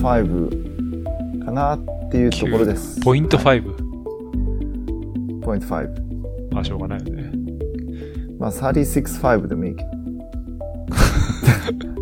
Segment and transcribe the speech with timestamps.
[0.00, 1.78] 36.5かなっ
[2.10, 3.00] ていうところです。
[3.00, 3.62] ポイント5。
[5.42, 6.52] ポイント5。
[6.52, 7.30] まあ、しょうがないよね。
[8.38, 9.90] まあ、36.5でもいいけど。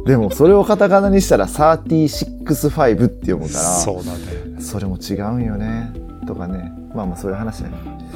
[0.07, 4.61] でも、それをカタカナにしたら36.5って読むから、そうだね。
[4.61, 5.93] それも違うんよね。
[6.27, 6.73] とかね。
[6.95, 7.71] まあまあ、そういう話ね。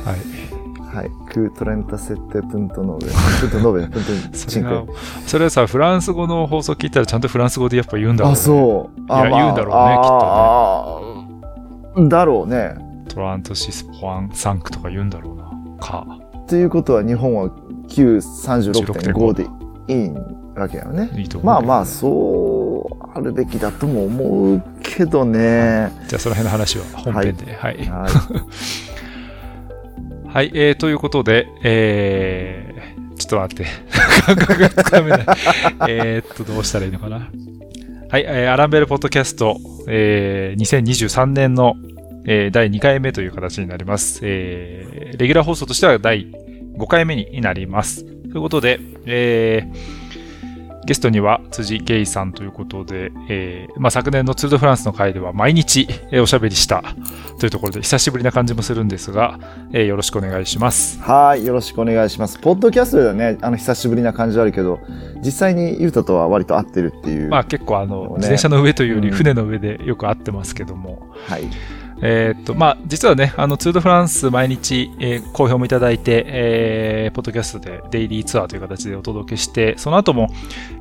[0.04, 0.61] はい。
[0.92, 1.10] はい。
[1.32, 3.10] クートレンタセッテプントノーベ。
[3.40, 4.86] プントノーベ、それ
[5.26, 8.40] それはさ、フランス語の放送聞いたらちゃんとフランス語でやっぱ言うんだろう、あ、ね。
[8.40, 9.02] そう。
[9.08, 13.04] あいや言うんだろうねきっとねだろうね。
[13.08, 15.50] トラントシスポアンサンクとか言うんだろうな。
[15.78, 16.06] か。
[16.46, 17.48] ということは日本は
[17.88, 19.44] 936.5で
[19.88, 20.10] いい
[20.58, 21.10] わけやよね。
[21.14, 21.46] いいと思う。
[21.46, 25.92] まあまあ、そうあるべきだとも思うけどね。
[26.08, 27.54] じゃあその辺の話は本編で。
[27.54, 27.84] はい。
[27.86, 28.10] ははい、
[30.40, 33.66] えー、ということで、えー、ちょっと待って。
[34.24, 35.20] 感覚がつかめない。
[35.88, 37.28] えーっと、どうしたらいいのかな。
[38.08, 41.76] はい、えーアランベルポッドキャスト、えー、2023年の、
[42.26, 44.20] えー第2回目という形になります。
[44.22, 46.28] えー、レギュラー放送としては第
[46.78, 48.04] 5回目になります。
[48.04, 50.01] ということで、えー、
[50.84, 56.82] ゲストには辻圭さんということで、えーまあ、昨年のツール・ド・フランスの回では毎日えーおしゃべりした
[57.38, 59.38] というところで久しぶりな感じもするんですが、
[59.72, 60.98] えーよろしくお願いします。
[60.98, 61.00] い。
[61.02, 61.44] はい。
[61.44, 62.38] よろしくお願いします。
[62.38, 64.80] ポッドキャストではね、あの、久しぶりな感じはあるけど、
[65.24, 67.28] 実際にゆうたとは割と合ってるっていう。
[67.28, 71.44] まあ結構あの、ね自転車の上というよりうん船の上でよく会ってますけども、はい。
[72.04, 80.28] えーっと、まあ実はね、あの、ツール・ド・フランス毎日、えー好評もいただいて、えーポッドキャストでデイリーツアーという形でお届けして、その後も、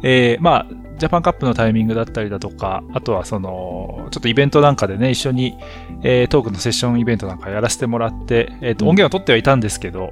[0.01, 5.57] えーまあ、ジャパンカップのタイミングだったりだとか、あとはその、ちょっとイベントなんかでね、一緒に、
[6.01, 8.89] えートークのセッションイベントなんかやらせてもらって、えーっと、うん。
[8.89, 10.11] 音源を取ってはいたんですけど、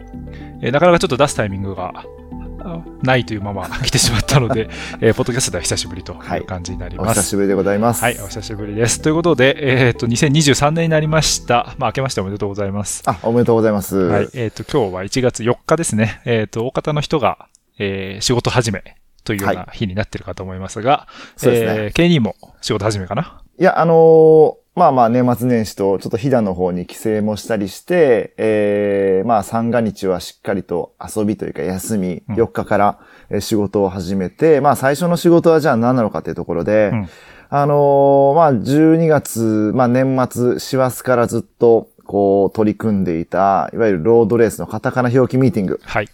[0.62, 2.06] えーなかなかちょっと出すタイミングがあ
[3.01, 4.69] ないというまま来てしまったので、
[5.01, 7.19] えーポッドキャストでは久しぶりという感じになります。
[7.19, 8.03] お久しぶりでございます。
[8.03, 9.01] はい、お久しぶりです。
[9.01, 11.75] ということで、えっ、と、2023年になりました。
[11.77, 13.03] まあ、明けましておめでとうございます。
[13.05, 13.97] あ、おめでとうございます。
[13.97, 16.21] はい、えっ、と、今日は1月4日ですね。
[16.25, 17.47] えっ、と、大方の人が、
[17.77, 18.83] えー仕事始め
[19.23, 23.41] というような日になってるかと思いますが、そうですねえー、K2 も仕事始めかな？
[23.59, 33.00] いや、あのーまあまあ年末年始とちょっと飛騨の方に帰省もしたりして、えー、まあ三が日はしっかりと遊びというか休み、うん4日から
[33.30, 37.09] えー仕事を始めて、まあ最初の仕事はじゃあ何なのかというところで、うん
[37.52, 46.09] あのーまあ12月、まあ年末、師走からずっとこう取り組んでいた、いわゆるロードレースのカタカナ表記ミーティングはい。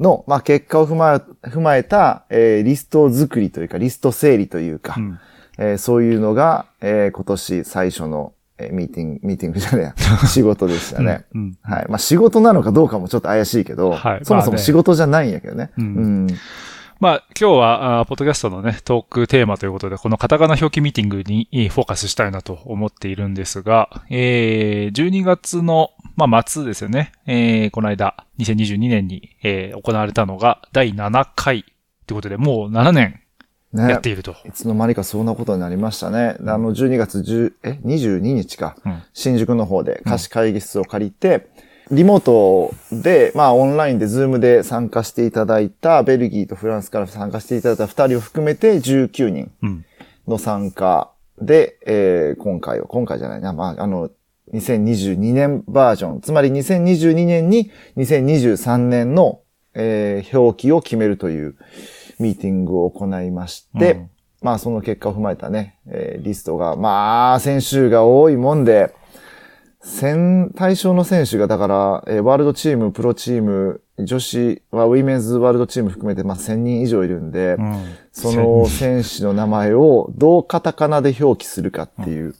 [0.00, 5.18] の、まあ結果を踏まえ踏まえた、えーリスト作りというか、リスト整理というか、うん。
[5.58, 9.94] えーそういうのが、えー今年最初の、えーミーティング、ミーティングじゃねえや、
[10.26, 11.24] 仕事でしたね。
[11.34, 11.58] うん。
[11.62, 11.86] はい。
[11.88, 15.70] まあ仕事なのかどうかもちょっと怪しいけど、はいそもそもまあね仕事じゃないんやけどね。
[15.78, 16.26] うんうん
[16.98, 27.12] まあ、今日は、あーポッドキャストのね、トークテーマということで、このカタカナ表記ミーティングにえーフォーカスしたいなと思っているんですが、えー、12月の、まあ、末ですよね。
[27.26, 31.66] えー、この間、2022年に、えー行われたのが、第7回
[32.06, 33.20] ということで、もう7年
[33.76, 34.34] ねやっていると。
[34.44, 36.36] いつの間にかそんなことになりましたね。
[36.40, 38.76] あの、12月10、え、22日か。
[38.84, 41.48] うん新宿の方で貸し会議室を借りて、
[41.90, 49.84] リモートで、まあオンラインでズームで参加していただいた、ベルギーとフランスから参加していただいた2人を含めて19人うん。
[50.26, 54.10] の参加で、えー今回は、今回じゃないな、まあ、あの、
[54.52, 59.40] 2022年バージョン、つまり2022年に2023年の、
[59.74, 61.54] えー表記を決めるという
[62.18, 64.10] ミーティングを行いまして、うん
[64.42, 68.94] まあその結果を踏まえたね、えーリストが、まあ、選手が多いもんで、
[69.82, 77.84] 戦、対象の選手が、だから、えーワールドチーム、プロチーム、女子はウィメンズワールドチーム含めて、まあ1000人以上いるんで、うん。
[78.12, 82.34] その選手の名前をどうカタカナで表記するかっていう。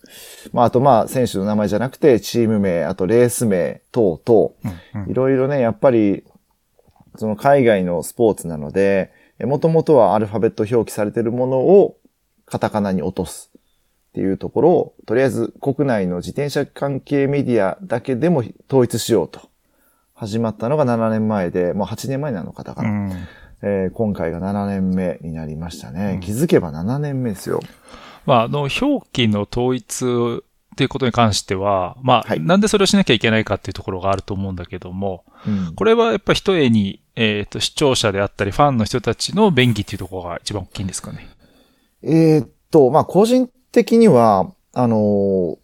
[0.53, 4.53] まあ、あとまあ、選手の名前じゃなくて、チーム名、あとレース名等々、
[4.95, 6.25] うんうんいろいろね、やっぱり、
[7.17, 11.99] その海外のスポーツなので、もともとはアルファベット表記されているものを
[12.47, 13.61] カタカナに落とすっ
[14.15, 19.41] ていうところを、とりあえず国内の自転車関係メディアだけでも統一しようと。
[20.15, 23.13] 始まったのが7年前で、もう8年前なのかだから、うん。
[23.63, 26.21] えー今回が7年目になりましたね。
[26.23, 27.61] 気づけば7年目ですよ。
[28.25, 30.43] まあ、あの、表記の統一
[30.77, 32.41] っていうことに関しては、まあ、はい。
[32.41, 35.75] なんでそれをしなきゃいけないかっていうところがあると思うんだけども、うん。
[35.75, 41.27] これはやっぱ一重に、えっ、と、視聴者であったり、ファンの人たちの便宜っていうところが一番大きいんですかね？
[42.03, 45.57] えーっと、まあ、個人的には、あのー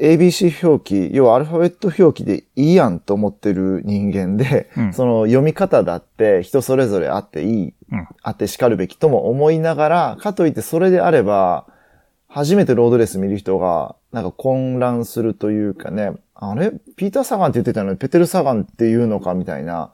[0.00, 4.92] ABC 表記、要はアルファベット表記でいいやんと思ってる人間で、うん。
[4.92, 8.08] その読み方だって人それぞれあっていい、うん。
[8.22, 11.66] あって叱るべきとも思いながら、かといってそれであれば、
[12.26, 16.72] 初めてロードレース見る人が、なんか混乱するというかね、あれ？
[16.96, 19.92] ピーター・サガンって言ってたのにペテル・サガンっていうのかみたいな。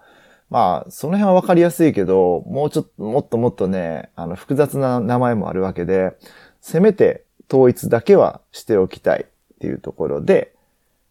[0.50, 6.18] まあ、その辺はわかりやすいけど、もうちょっと、もっともっとね、あの、複雑な名前もあるわけで、
[6.60, 10.52] せめて統一だけはしておきたいっていうところで、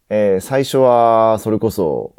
[0.09, 2.13] えー最初は、それこそ、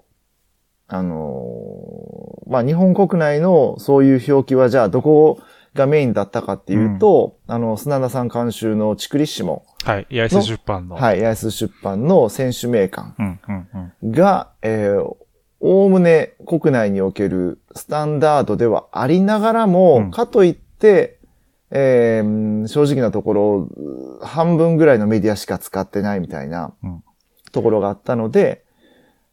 [0.89, 5.41] あのーまあ、日本国内のそういう表記はじゃあどこを
[5.75, 10.07] がメインだったかっていうと、あの、砂田さん監修のチクリッシモ、はい。
[10.11, 10.99] 八重洲出版の。
[10.99, 11.01] い。
[11.01, 13.69] はい、八重洲出版の選手名鑑うん、うん、
[14.03, 14.13] うん。
[14.13, 15.17] が、えー、
[15.61, 21.19] おおむね国内におけるスタンダードではありながらも、うんかといって、
[21.71, 23.69] えー正直なところ、
[24.23, 27.05] 半分ぐらいのメディアしか使ってないみたいなうん
[27.53, 28.65] ところがあったので、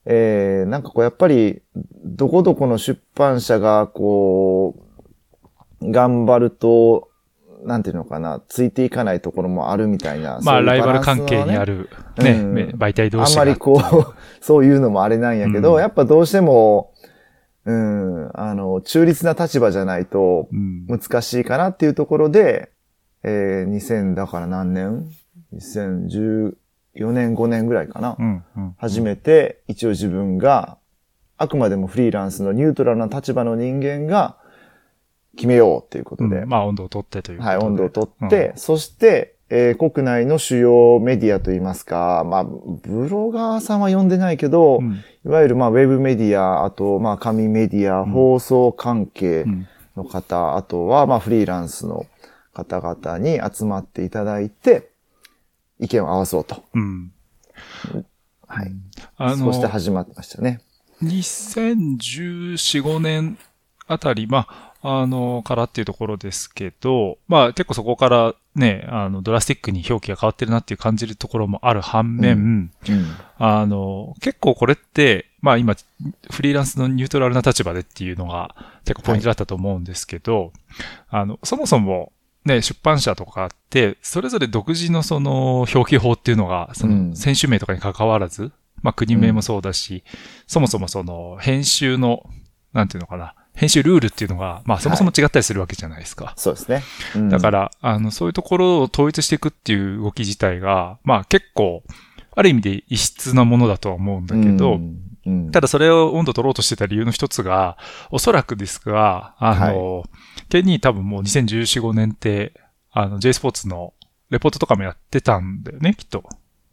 [0.06, 1.62] えーなんかこうやっぱり、
[2.04, 4.87] どこどこの出版社がこう、
[5.82, 7.10] 頑張ると、
[7.64, 10.40] なんていうのかな、ついていかないところもあるみたいな。
[10.44, 11.90] まあ、ライバル関係にある。
[12.18, 13.46] る、ね、うんめ媒体同あん士が。
[13.46, 14.14] まりこう、
[14.44, 16.94] そういうのもあれなんやけど、うんやっぱどうしても、
[17.66, 20.88] うん、あの、中立な立場じゃないとうん。
[20.88, 22.72] 難しいかなっていうところで、
[23.24, 25.06] えー、2000だから何年
[25.54, 26.54] ?2014
[27.12, 28.16] 年5年ぐらいかな。
[28.18, 28.76] うん、うん。
[28.78, 30.78] 初めて一応自分が、
[31.38, 34.38] あくまでもフリーランスのニュートラルな立場の人間が
[35.38, 37.42] 決めようっていうことで、うんまあ、温度を取ってという。
[37.42, 49.68] はい、温度をとって、そして、えー国内の主要メディアといいますか、まあ、ブロガーさんは読んでないけど、うん、いわゆる、まあ、ウェブメディア、あと、まあ、紙メディア、ん放送関係うん。
[49.98, 52.06] の方、あとは、まあ、フリーランスの
[52.54, 54.92] 方々に集まっていただいて、
[55.80, 56.64] 意見を合わそうと。
[56.74, 57.12] うん。
[58.48, 58.72] はい。
[59.18, 60.62] あの、そして始まってましたね。
[61.04, 63.38] 2014、5年
[63.88, 73.16] あたり、まあ、あの、からっていうところですけど、まあ結構そこからね、あの、ドラスティックに表記が変わってるなっていう感じるところもある反面、うん。
[73.38, 75.76] あの、結構これって、まあ今、
[76.32, 78.56] フリーランスのニュートラルな立場でっていうのが
[78.86, 80.52] 結構ポイントだったと思うんですけど、
[81.10, 82.12] あの、そもそも
[82.48, 88.52] ね、出版社とかって、それぞれ独自のその表記法っていうのが、そうんの選手名とかに関わらず、
[88.82, 90.04] まあ国名もそうだし、
[90.48, 92.24] そもそもその編集の、
[92.74, 96.34] なんていうのかな、編集ルールっていうのが、まあそもそも違ったりするわけじゃないですか。
[96.38, 96.84] そうですね。
[97.16, 97.30] うん。
[97.30, 101.82] だから、あの、そういうところを統一していくっていう動き自体が、まあ結構、
[102.36, 105.00] ある意味で異質なものだとは思うんだけど、うん。
[105.26, 105.52] うん。
[105.52, 107.78] ただそれを温度取ろうとしてた理由の一つが、
[108.12, 110.04] おそらくですが、あの、
[110.50, 112.54] ケニー多分もう2014、5年って、
[112.92, 113.94] あの、J スポーツの
[114.30, 116.24] レポートとかもやってたんだよね、きっと。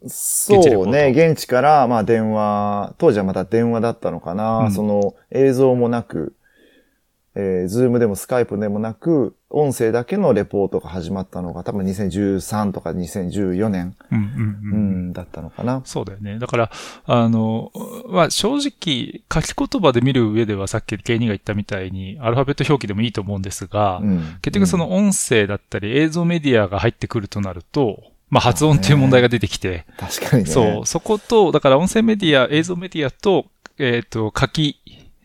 [0.07, 4.71] そうね、現地から、まあ電話、当時はまだ電話だったのかな、うん。
[4.71, 6.35] その映像もなく、
[7.35, 15.09] えー、ズームでもスカイプでもなく、音声だけのレポートが始まったのが多分2013とか2014年、うんうんううん。
[15.09, 15.81] ん、だったのかな。
[15.85, 16.39] そうだよね。
[16.39, 16.71] だから、
[17.05, 17.71] あの、
[18.09, 30.49] まあ、正直、書き言葉で見る上ではさっきケニーが言ったみたいに、アルファベット表記でもいいと思うんですが、うん結局その音声だったり映像メディアが入ってくるとなると、まあ発音っていう問題が出てきて、確かにね。
[30.49, 33.45] そう、そこと、だから音声メディア、映像メディアと、
[33.77, 34.79] えっ、と、書き、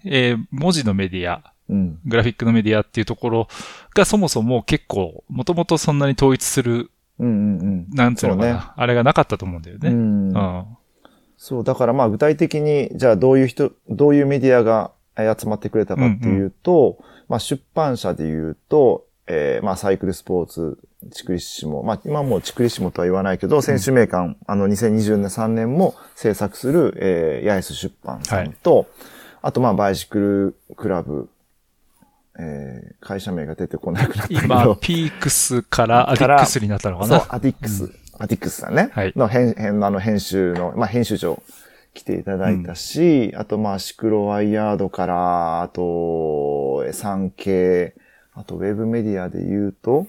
[0.05, 1.99] えー文字のメディア、うん。
[2.05, 3.49] グラフィックのメディアっていうところ
[3.95, 7.87] がそもそも結構、もともとそんなに統一する、うんうんうん。
[7.91, 9.89] なんていうのかな、ねあれがなかったと思うんだよね。
[9.91, 10.29] ううん。
[10.31, 10.67] ん。
[11.37, 16.99] そう、だからまあ具体的に、じゃあどういう人、どういうメディアがえー集まってくれたかっていうと、
[17.29, 20.79] まあ出版社で言うと、えーまあサイクルスポーツ、
[21.13, 28.87] チクリッシモ、まあ今もうチクリッシモとは言わないけど、選手名鑑、あの2023年も制作する、えー、ヤエス出版さんと、
[29.43, 31.29] あとまあバイシクルクラブ、
[32.39, 38.91] えー会社名が出てこなくなったけど、今、ピークスからアディックスになったのかそうな。、アディックス、アディックスさんね。
[38.93, 39.13] はい。
[39.17, 41.43] の編、編、あの、編集の、まあ、編集長
[41.95, 47.95] 来ていただいたし、あと、まあ、シクロワイヤードから、あと、え産経、
[48.35, 50.07] あと、ウェブメディアで言うと、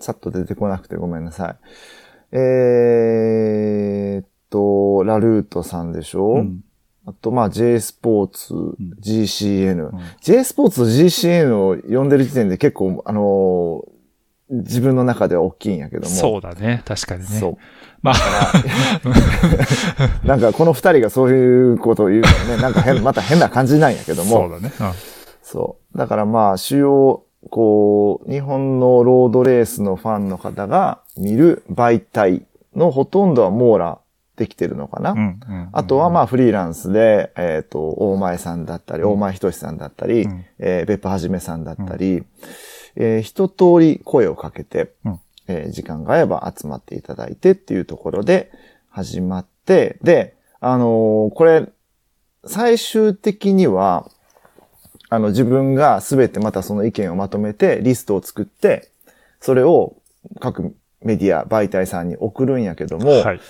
[0.00, 1.56] さっと出てこなくてごめんなさい。
[2.32, 6.64] えーっと、ラルートさんでしょ、うん
[7.06, 8.54] あと、まあ、J スポーツ、
[9.00, 13.94] GCN、ん J スポーツと GCN を読んでる時点で結構、あのー
[14.50, 16.08] 自分の中では大きいんやけども。
[16.14, 16.82] そうだね。
[16.84, 17.26] 確かにね。
[17.26, 17.56] そう。
[18.02, 18.14] まあ、
[20.26, 24.30] なんかこの二人がそういうことを言うからね、なんか変、また変な感じなんやけども。
[24.42, 24.70] そうだね。
[25.42, 25.98] そう。
[25.98, 32.42] だからまあ、主要、こう、日本のロードレースのファンの方が見る媒体
[32.76, 33.98] のほとんどは網羅
[34.36, 35.12] できてるのかな？
[35.12, 35.18] うん。
[35.18, 35.54] うん。
[35.54, 42.24] うんあとはまあフリーランスで、えっ、と、大前さんだったり、大前仁さんだったり、うんえー別府はじめさんだったり、
[42.96, 48.50] えー一通り声をかけて、うんえー時間が合えば集まっていただいてっていうところで
[48.90, 51.68] 始まって、で、あのーこれ、
[52.46, 54.08] 最終的には、
[55.10, 58.90] あの、自分がすべてまたその意見をまとめて、リストを作って、
[59.40, 59.96] それを
[60.40, 63.40] 各メディア、媒体さんに送るんやけども、はい。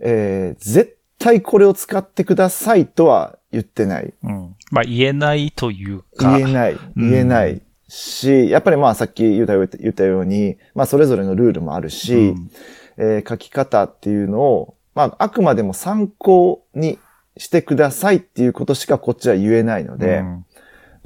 [0.00, 4.12] えー絶対これを使ってくださいとは言ってない。
[4.22, 4.56] うん。
[4.70, 6.38] まあ、言えないというか。
[6.38, 6.72] 言えない。
[6.72, 12.50] うん言えないし、やっぱりまあさっき言ったよ言ったように、まあそれぞれのルールもあるし、うん
[12.98, 16.98] えー書き方っていうのを、まああくまでも参考に
[17.36, 20.46] してくださいっていうことしかこっちは言えないので、うん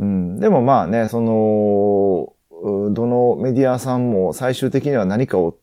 [0.01, 2.33] うん、でもまあね、その、
[2.63, 5.57] うどのメディアさんも最終的には何かを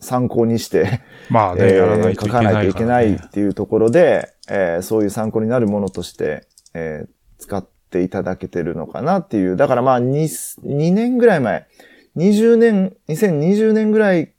[0.00, 1.00] 参考にして、
[1.30, 2.14] まあね、 えーね。
[2.14, 9.56] 書かないといけないっていうところで、えーそういう参考になるものとして、えー使っていただけてるのかなっていう。
[9.56, 11.66] だからまあ 2, 2年ぐらい前、
[12.16, 14.32] 20年、2020年ぐらい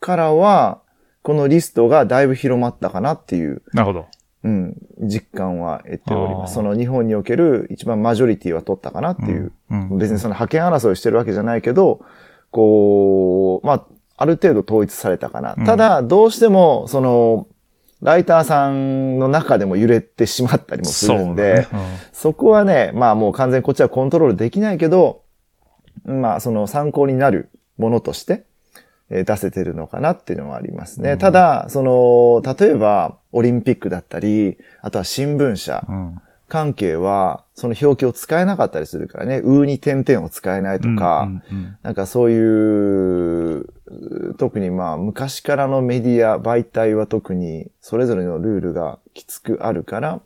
[0.00, 0.80] からは、
[1.22, 4.06] このリストがだいぶ広まったかなっていう、なるほど。
[4.44, 6.54] うん、実感は得ております。
[6.54, 9.52] その日本における一番マジョリティは取ったかなっていう。
[9.70, 9.90] うん。
[9.90, 12.00] うん別にその派遣争いをしてるわけじゃないけど、
[12.50, 13.86] こう、まあ、
[14.16, 15.54] ある程度統一されたかな。
[15.56, 15.64] うん。
[15.64, 17.46] ただ、どうしても、その、
[18.02, 25.22] ライターさんの中でも揺れてしまったりもするんで、そうだねそこはね、まあもう完全にこっちはコントロールできないけど、
[26.04, 28.44] まあその参考になるものとして、
[29.08, 31.12] えー出せてるのかなっていうのはありますね。
[31.12, 31.18] うん。
[31.18, 35.84] ただ、その、例えばオリンピックだったり、あとは新聞社。
[35.88, 43.64] うんうん関係は、その表記を使えなかったりするからね、うに点々を使えないとか、うんうんなんかそういう、
[44.36, 50.20] 特にまあ昔からのメディア、媒体は特にそれぞれのルールがきつくあるから、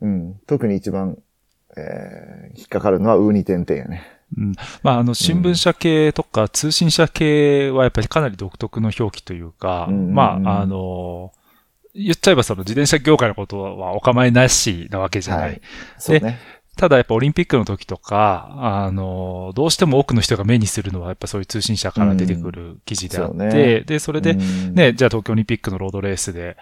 [0.00, 1.16] うん、特に一番、
[1.76, 4.02] えー引っかかるのはウーニ点々やね。
[4.36, 4.52] うん。
[4.82, 10.14] まあ、あの、新聞社系とか通信社系はやっぱりかなり独特の表記というか、うんうんうん。
[10.14, 11.32] まあ、あの、
[11.94, 15.48] 言っちゃえばその自転車業界のことはお構いなしなわけじゃない。
[15.48, 15.60] はい。
[15.98, 16.38] そうね。
[16.76, 23.38] ただやっぱオリンピックの時とか、あの、どうしても多くの人が目にするのはやっぱそういう通信社から出てくる記事であって、うん。
[23.38, 23.80] ね。
[23.80, 24.74] で、それで、うん。
[24.74, 26.56] ね、じゃあ東京オリンピックのロードレースで、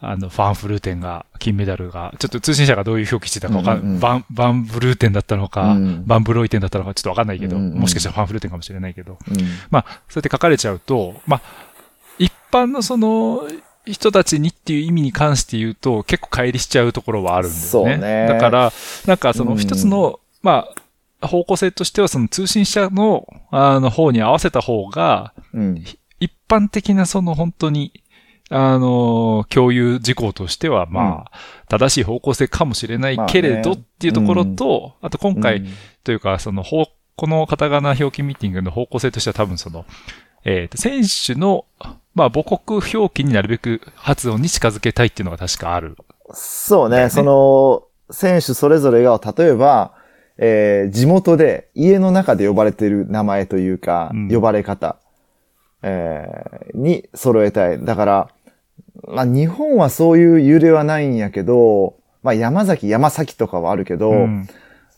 [0.00, 4.00] あの、ファンフルーテンが、金メダルが、ちょっと通信社がどういう表記してたかわかん、うんうんうん。
[4.00, 6.04] バン、バンブルーテンだったのか、うん。
[6.04, 7.72] バンブロイテンだったのかちょっとわかんないけど、うん。
[7.72, 9.36] うんもしかしたらファンフルーテンかもしれないけど、うん。
[9.70, 11.40] まあ、そうやって書かれちゃうと、まあ、
[12.18, 13.44] 一般のその、
[13.86, 17.96] 人たちにっていう意味に関して言うと、結構乖離しちゃうところはあるんだよね。
[17.96, 18.26] ね。
[18.28, 18.72] だから、
[19.06, 20.68] なんかそのうん一つの、ま
[21.20, 25.84] あ、方向性としてはその通信社の、あの方に合わせた方が、うん。
[26.20, 28.02] 一般的なその本当に、
[28.50, 31.32] あの、共有事項としては、まあ、
[31.68, 35.68] 正しい方向性かもしれないけれどっていうところと、あと今回、うん。
[36.04, 36.86] というか、その、ほう
[37.16, 39.84] このカタカナ表記ミーティングの方向性としては多分その、
[40.44, 41.64] えっ、と、選手の、
[42.14, 45.96] まあ、母国表記になるべく発音に近づけたいっていうのが確かある。
[46.32, 49.94] そうね、その、選手それぞれが、例えば、
[50.38, 54.96] えー地元で、家の中で呼ばれている名前というか、うん呼ばれ方、
[55.82, 57.84] えーに揃えたい。
[57.84, 58.28] だから、
[59.08, 64.48] まあ日本はそういう揺れはないんやけど、まあ山崎、山崎とかはあるけど、うん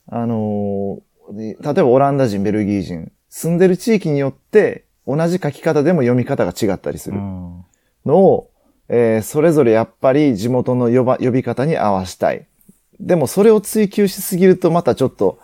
[0.09, 1.01] あのー
[1.33, 7.19] 例えばオランダ人、ベルギー人、住んでる地域によって同じ書き方でも読み方が違ったりする。
[7.19, 7.65] うん。
[8.07, 8.51] のを、
[8.89, 12.47] えーそれぞれやっぱり地元の呼ば呼び方に合わしたい。
[13.01, 15.39] でもそれを追求しすぎるとまたちょっと、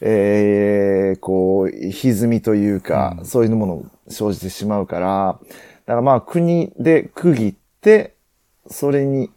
[0.00, 3.24] えーこう、歪みというか、うん。
[3.26, 5.38] そういうものを生じてしまうから、
[5.86, 8.14] だからまあ国で区切って、
[8.70, 9.30] それに、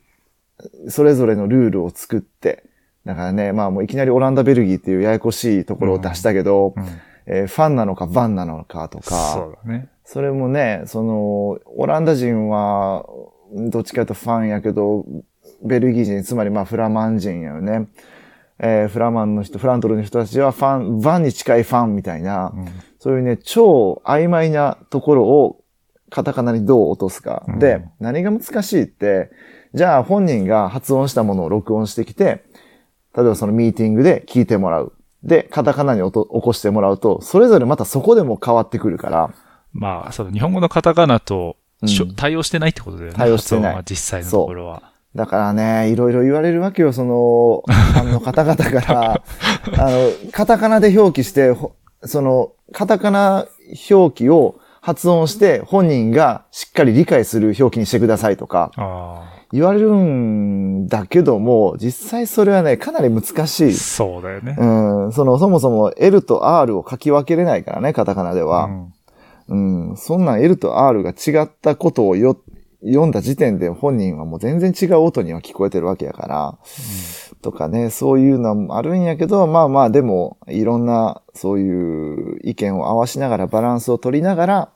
[0.88, 2.64] それぞれのルールを作って、
[3.06, 6.86] だからね、まあもういきなりオランダ、ベルギーっていうややこしいところを出したけど、うん
[7.26, 9.90] えーファンなのかバンなのかとか、そうだね。
[10.04, 13.06] それもね、その、オランダ人は、
[13.54, 15.06] どっちかとファンやけど、
[15.64, 17.88] ベルギー人、つまりまあフラマン人やよね。
[18.60, 22.66] えーフラマンの人、フラントルの人たちはファン、バンに近いファンみたいな、うん
[23.00, 25.64] そういうね、超曖昧なところを
[26.12, 27.44] カタカナにどう落とすか。
[27.48, 29.32] うんで、何が難しいって、
[29.74, 32.44] じゃあ本人が発音したものを録音してきて、
[33.16, 34.94] 例えばそのミーティングで聞いてもらう。
[35.24, 39.34] で、カタカナに起こしてもらうと、それぞれまたそこでも変わってくるから、
[39.74, 42.16] まあ、その日本語のカタカナと、うん。
[42.16, 43.18] 対応してないってことだよね。
[43.18, 43.84] 対応してない。
[43.90, 44.92] 実際のところは。
[45.16, 49.22] だからね、いろいろ言われるわけよ、その、ファンの方々から、
[49.78, 51.74] あの、カタカナで表記して、ほ
[52.04, 53.46] その、カタカナ
[53.90, 63.68] 表記を発音して、本人がしっかり理解する表記にしてくださいとか、あ言われるんだけども、実際それはね、かなり難しあ。
[63.68, 63.74] い。
[63.74, 64.56] そうだよね。
[64.58, 68.66] うん、その、そもそも L と R を書き分けれないからね、カタカナでは。
[68.66, 68.94] うん
[69.52, 69.98] うん。
[69.98, 72.42] そんなん L と R が違ったことをよ
[72.84, 76.58] 読んだ時点で本人はもう全然違う音には聞こえてるわけやから、
[77.42, 84.70] とかね、そういうのもあるんやけど、まあまあでも、いろんなそういう意見を合わしながらバランスを取りながら、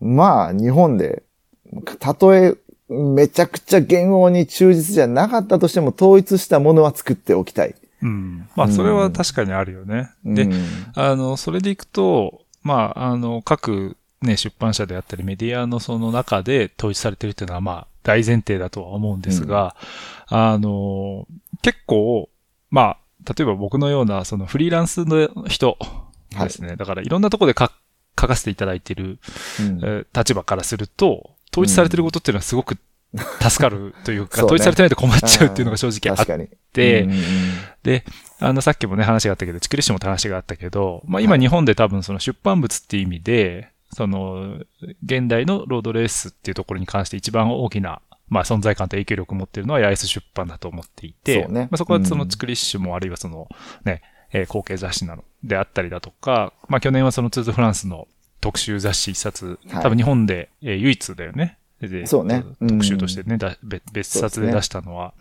[0.00, 1.24] まあ日本で、
[1.98, 2.56] たとえ
[2.88, 7.74] めちゃくちゃ言語に忠実じゃなかったとしても統一したものは作っておきたい。
[8.02, 8.48] うん。
[8.56, 10.10] まあ、それは確かにあるよね。
[10.24, 10.54] で、うん
[10.94, 19.76] あの、それでいくと、まあ、あの、各ね、出版社であったりメディアのその中で統一されてるっていうのは、まあ、大前提だとは思うんですが、
[20.26, 21.26] あの、
[21.62, 22.28] 結構、
[22.70, 22.98] まあ、
[23.36, 25.78] 例えば僕のような、そのフリーランスの人
[26.30, 26.76] ですね。
[26.76, 27.70] だから、いろんなところで書
[28.20, 29.18] 書かせていただいている、
[29.60, 32.76] うんえー立場からすると、統一されてることっていうのはすごく
[33.40, 34.54] 助かるというか、 そうね。
[34.54, 36.48] 統一されてないと困っちゃうっていうのが正直あっ。
[36.72, 37.24] て、うんうんうん
[37.82, 38.04] で、
[38.40, 41.40] あの、さっきもね、話があったけど、チクリッシュも話があったけど、まあ今はい。
[41.40, 44.58] 日本で多分その出版物っていう意味で、その、
[45.02, 51.62] 現代のロードレースっていうところに関して一番大きな、まあ存在感と影響力を持っているのは八重洲出版だと思っていて、そうね。
[51.62, 52.28] まあそこはそのうん。
[52.28, 53.48] チクリッシュもあるいはその、
[53.84, 54.02] ね、
[54.32, 58.06] えー後継雑誌なのであったりだとか、まあ去年はそのツーズフランスの
[58.40, 59.82] 特集雑誌一冊、はい。
[59.82, 61.58] 多分日本で、えー唯一だよね。
[61.80, 62.44] でそうね。
[62.60, 62.68] うん。
[62.68, 65.14] 特集としてね、だ別別冊で出したのは、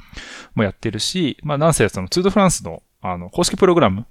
[0.56, 4.06] もやってるし、まあなんせそのツードフランスの、あの、公式プログラム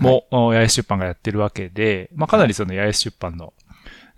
[0.00, 3.52] も、お八重洲出版がやってるわけで、まあかなりその八重洲出版の、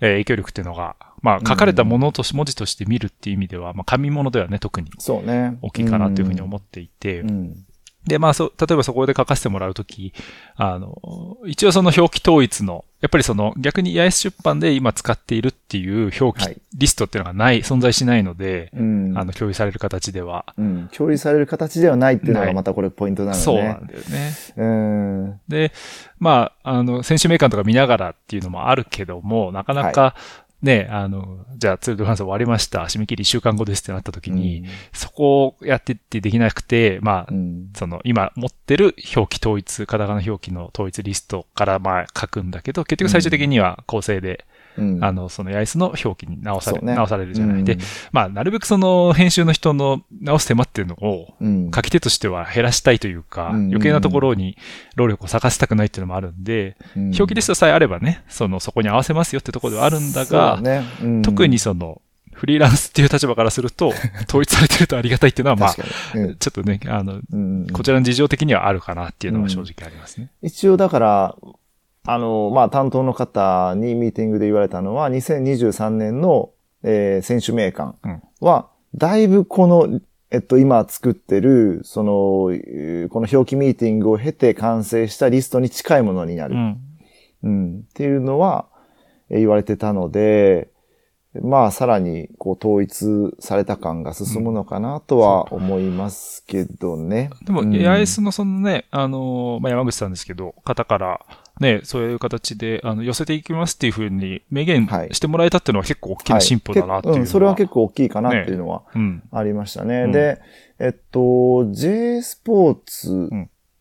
[0.00, 5.58] えー影響力っていうのが、まあ書かれたものとし、文字として見るっていう意味では、まあ紙物ではね、特にそうね。
[5.62, 7.64] 大きいかなというふうに思っていて、うん。
[8.06, 10.12] で、まあ、そう、例えばそこで書かせてもらうとき、
[10.56, 19.16] あの、一応その表記統一の、やっぱりその逆に八重洲出版で今使っているっていう表記はいリストっていうのがない、存在しないので、うん。
[19.16, 20.44] あの、共有される形では。
[20.58, 20.88] うん。
[20.92, 23.42] 共有される形ではないっていうのがまたこれポイントなのね。
[23.42, 24.32] そうなんだよね。
[24.56, 25.40] うん。
[25.48, 25.72] で、
[26.18, 30.16] まあ、あの、選手名鑑とか見ながらっていうのもあるけども、なかなか、
[30.64, 32.80] ね、あの、じゃあツールドフランス終わりました。
[32.84, 37.70] 締め切り1週間後ですってなった時に、そこをやってってできなくて、まあ、うん。
[37.76, 45.04] その今持ってる表記統一、カタカナ表記の統一リストからまあ書くんだけど、結局最終的には構成で、うん。
[45.04, 46.94] あの、その八重洲の表記に直され、ね。
[46.94, 47.58] 直されるじゃない。
[47.58, 47.64] うん。
[47.64, 47.78] で、
[48.12, 51.70] まあ、なるべくその編集の人の直す手間っていうのを、うん。
[51.74, 53.66] 書き手としては減らしたいというか、うん。
[53.66, 54.56] 余計なところに
[54.96, 57.04] 労力を割かせたくないっていうのもあるんで、うん。
[57.06, 60.82] 表記リストさえあればね、その、そこに合わせますよってところではあるんだが、ね。
[61.02, 61.22] うん。
[61.22, 62.00] 特にその、
[62.34, 63.88] フリーランスっていう立場からすると、
[64.28, 65.74] 統一されてるとありがたいっていうのは、まあ、
[66.14, 66.36] うん。
[66.36, 67.66] ちょっとね、あの、うん。
[67.72, 70.30] こちらの事情的にはあるかなっていうのは正直ありますね。
[70.42, 71.36] 一応だから、
[72.06, 76.50] あの、まあ、担当の方にミーティングで言われたのは、2023年の、
[76.82, 77.94] えー選手名鑑
[78.40, 86.54] は、だいぶこの、えっと、今作ってる、その、えーこの表記ミーティングを経て完成したリストに近いものになる。
[86.54, 86.80] うん。
[87.42, 87.78] うん。
[87.80, 88.66] っていうのは、
[89.30, 90.68] えー言われてたので、
[91.42, 97.30] まあ、さらに、こう、統一された感が進むのかなとは思いますけどね。
[97.44, 101.20] でも、うん AIS のそのね、あの、まあ、山口さんですけど、方から、
[101.60, 109.22] ね、そういう形で、あの、寄せていきますっていうふうに明言はいしてもらえたっていうのは結構大きな進歩だなっていうのは、はいけうん、それは結構大きいかなっていうのはうん。
[109.30, 110.02] ありましたね。
[110.02, 110.40] うんで、
[110.78, 113.30] えっと、J スポーツ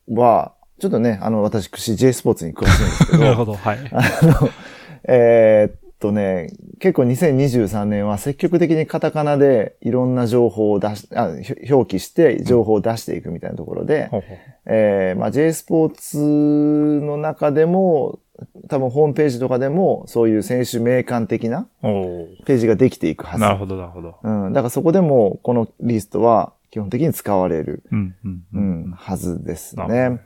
[0.08, 3.78] は、ちょっとね、あの、私、J スポーツに詳しいんですけど、 なるほど、はい。
[3.90, 4.50] あの、
[5.04, 18.18] えーっとね、結構2023年は積極的にカタカナでいろんな情報を出し、あひ表記して情報を出していくみたいなところで、ほうほうえーまあ J スポーツの中でも、
[18.68, 23.40] 多分ホームページとかでもそういう選手名鑑的なページができていくはず。
[23.40, 24.18] なるほど、なるほど。
[24.22, 24.52] うん。
[24.52, 28.92] だからそこでもこのリストは基本的に使われる、うん、うん、ううんん。
[28.92, 30.20] はずですね。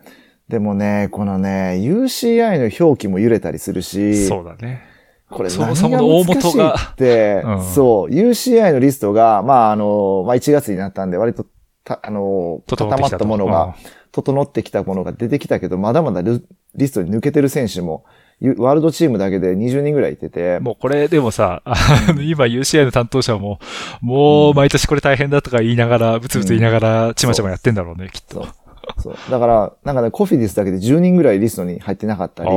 [0.48, 4.97] でもね、このね、UCI の表記も揺れたりするし、そうだね。
[5.30, 7.64] これそも何がそもの大難しい元がって、うん。
[7.64, 11.46] そう、UCI のリストが、まあ、あの、まあ、1月になったんで、割と、
[11.84, 13.74] た、あの、固まったものが、
[14.12, 18.04] 整ってきたものが出てきたけど、まだまだルリストに抜けてる選手も、
[18.40, 20.56] ゆワールドチームだけで20人ぐらいいてて。
[20.56, 21.74] うん、もうこれでもさ、あ
[22.14, 23.58] の今 UCI の担当者も、
[24.00, 28.46] もう毎年これ大変だとか言いながら、ブツブツ言いながら、ちまちまやってんだろうね、きっと。
[28.98, 29.16] そう。
[29.30, 32.50] だから、なんかね、コフィディスだけで10人ぐらいリストに入ってなかったり、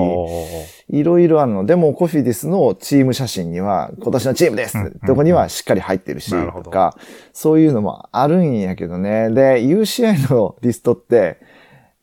[0.90, 1.66] いろいろあるの。
[1.66, 6.32] でも、コフィディスのチーム写真には、今年のチームですうんとこにはしっかり入ってるし、
[6.64, 6.98] とか、
[7.34, 9.30] そういうのもあるんやけどね。
[9.30, 11.38] で、UCI のリストって、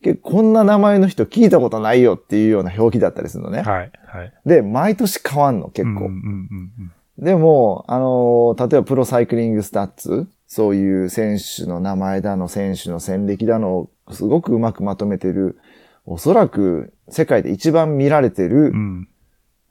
[0.01, 3.63] 結構こんな名前の人聞いたことないよっていうような表記だったりするのね。
[3.63, 4.33] はい、はい。
[4.45, 5.89] で、毎年変わんの、結構。
[5.89, 15.59] うん、うん、うんでも、あのー例えばプロサイクリングスタッツ、そういう選手の名前だの、選手の戦歴だのをすごくうまくまとめてる、
[16.07, 18.63] おそらく世界で一番見られてる、うん。
[18.63, 19.07] うん。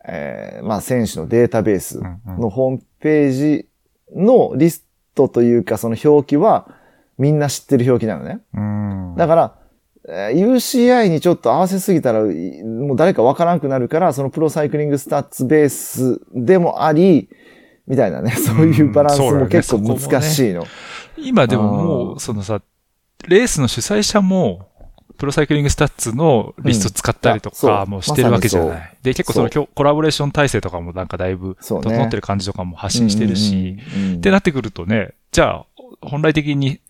[0.07, 2.01] えーまあ選手のデータベース
[2.39, 3.69] のホームページ
[4.15, 4.87] のリス
[5.17, 6.69] トというかその表記は
[7.19, 8.41] みんな知ってる表記なのね。
[8.55, 9.15] うん。
[9.17, 9.59] だから、
[10.09, 17.29] えー UCI にちょっと合わせすぎたら、いもう誰かわからなくなるから、そのプロサイクリングスタッツベースでもあり、
[17.89, 20.67] みたいなね、 そういうバランスも結構難しいの。
[21.17, 22.61] 今でももあう、そのさ、
[23.27, 24.69] レースの主催者も、
[25.17, 28.97] プロサイクリングスタッツのリスト使ったりとかもしてるわけじゃない。
[29.03, 35.67] で、結構そのそコラボレーション体制とかもなんかだいぶ整ってる感じとかも発信してるし、うんうんうんってなってくるとね、じゃあ、
[36.03, 36.81] 本来的に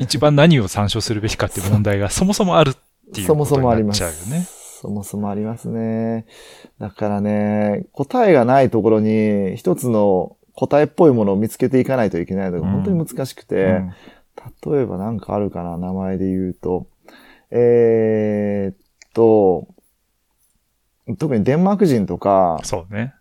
[0.00, 2.74] 一番何を参照するべきかっていう問題が そもそもあるっ
[3.12, 3.98] ていうそもことになっそもあります。
[3.98, 4.46] ちゃうよね。
[4.80, 6.24] そもそもありますね。
[6.80, 13.92] だからね、答えがないところに一つの答えっぽいものを見つけていかないといけないのがうん本当に難しくて、うん
[14.64, 16.86] 例えばなんかあるかな、名前で言うと。
[17.50, 18.76] えーっ
[19.12, 19.66] と、
[21.18, 23.14] 特にデンマーク人とか、そうね。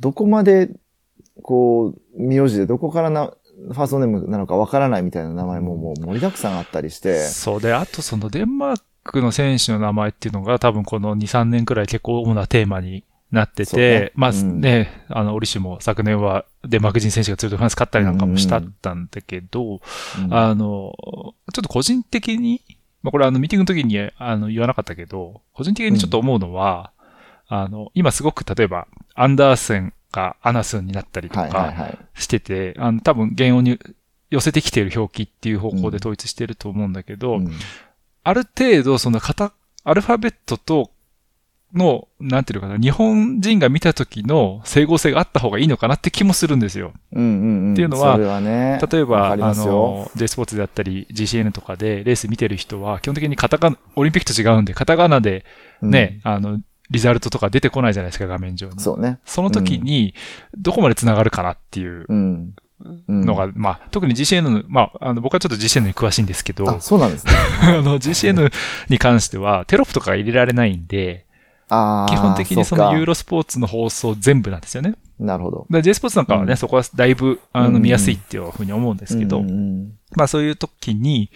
[0.00, 0.70] どこまで、
[1.42, 14.60] こう、名字でどこからな、ファーストネームなのかわからないみたいな名前ももう盛りだくさんあったりして、そうで、あとそのデンマークの選手の名前っていうのが多分この2、3年くらい結構主なテーマになってて、まあうん。
[14.60, 19.80] ね、あの、オリシも昨年はデンマーク人選手がツールドフランス勝ったりなんかもしたったんだけど、
[20.18, 20.34] うん。
[20.34, 22.60] あの、ちょっと個人的に、
[23.02, 26.92] まあこれあのミーティングの時にあの言わなかったけど、個人的にちょっと思うのは、
[27.48, 31.98] あの、今すごく例えばアンダーセンがアナスンになったりとかはい。
[32.20, 33.78] してて、あの多分原音に
[34.30, 37.50] 寄せてきている表記っていう方向で統一してると思うんだけど、うん。
[38.24, 39.52] ある程度その型、
[39.84, 40.91] アルファベットと
[41.74, 46.92] の、なんていうのかな、日本人が見た時の整合性があった方がいいのかなって気もするんですよ。
[47.12, 47.72] うんうんうん。
[47.72, 55.44] っていうのははね、例えば、あの、J スポーツであったり、GCN とかでレース見てる人は、基本的にカタカナ、オリンピックと違うんで、カタカナで
[55.80, 58.74] ね、あの、リザルトとか出てこないじゃないですか、画面上に。
[58.74, 59.18] うんそうね。
[59.24, 60.14] その時に、
[60.56, 62.54] どこまで繋がるかなっていううん。
[63.08, 67.32] うんのが、まあ、特に GCN の、まあ、あの、僕はちょっと GCN に詳しいんですけど、あ、そうなんですね。
[67.62, 68.52] あの、GCN
[68.88, 71.26] に関しては、テロップとか入れられないんで。
[72.08, 74.94] 基本的にそのユーロスポーツの放送全部なんですよね。
[75.18, 75.66] なるほど。
[75.70, 76.56] で J スポーツなんかはね、うん。
[76.56, 77.82] そこはだいぶ、あの、うん。
[77.82, 81.30] 見やすいっていうふうに思うんですけど、うんうんまあそういう時に、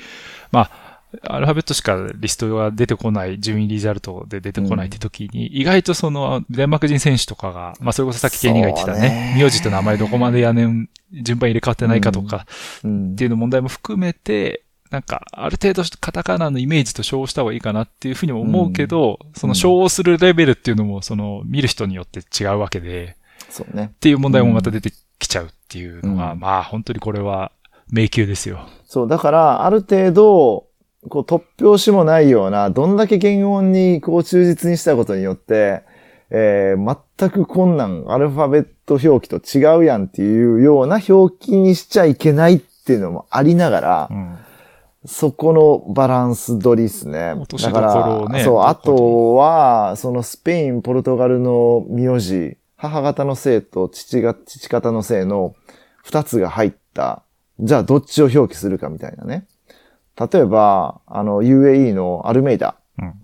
[0.53, 12.47] まあ、アルファベットしかリストが出てこない、順位リザルトで出てこないって時に、意外とその、デンマーク人選手とかが、まあそれこそさっきケニーが言ってたねね、名字と名前どこまでやねん、順番入れ替わってないかとか
[12.85, 13.13] うん。
[13.13, 23.17] っていうの問題も含めて、なんか、ある程度カタカナのイメージと称した方がいいかなっていうふうにも思うけど、その称するレベルっていうのも、その、見る人によって違うわけで、
[23.49, 23.91] そうね。
[23.95, 27.53] っていう問題もまた出てきちゃうっていうのが、うんまあ本当にこれは
[27.91, 28.69] 迷宮ですよ。
[28.85, 30.67] そう、だから、ある程度、
[31.09, 35.83] こう、突拍子もないような、どんだけ原音に、こう、忠実にしたことによって、
[36.31, 44.39] えー、全く困難、アルファベット表記と違うやんっていうような表記にしちゃいけないっていうのもありながら、うん。
[45.07, 47.33] そこのバランス取りですね。
[47.33, 55.55] 落としだかどころをねら、そう、あとは、そのスペイン、ポルトガルの名字、母方の姓と父が、父方の姓の
[56.03, 57.23] 二つが入った、
[57.61, 59.47] じゃあどっちを表記するかみたいなね。
[60.19, 63.15] 例えば、あの、UAE のアルメイダうん。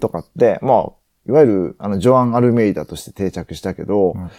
[0.00, 0.92] とかって、まあ、
[1.28, 4.30] いわゆる、あの、ジョアン・アルメイダとして定着したけど、うん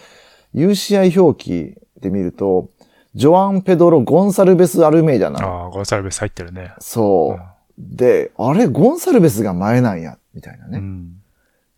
[0.56, 2.70] UCI 表記で見ると、
[3.16, 5.62] ジョアン・ペドロ・ゴンサルベス・アルメイダなの。
[5.64, 6.72] ああ、ゴンサルベス入ってるね。
[6.78, 7.40] そう。
[7.78, 10.78] で、あれ、ゴンサルベスが前なんや、みたいなね。
[10.78, 11.16] うん。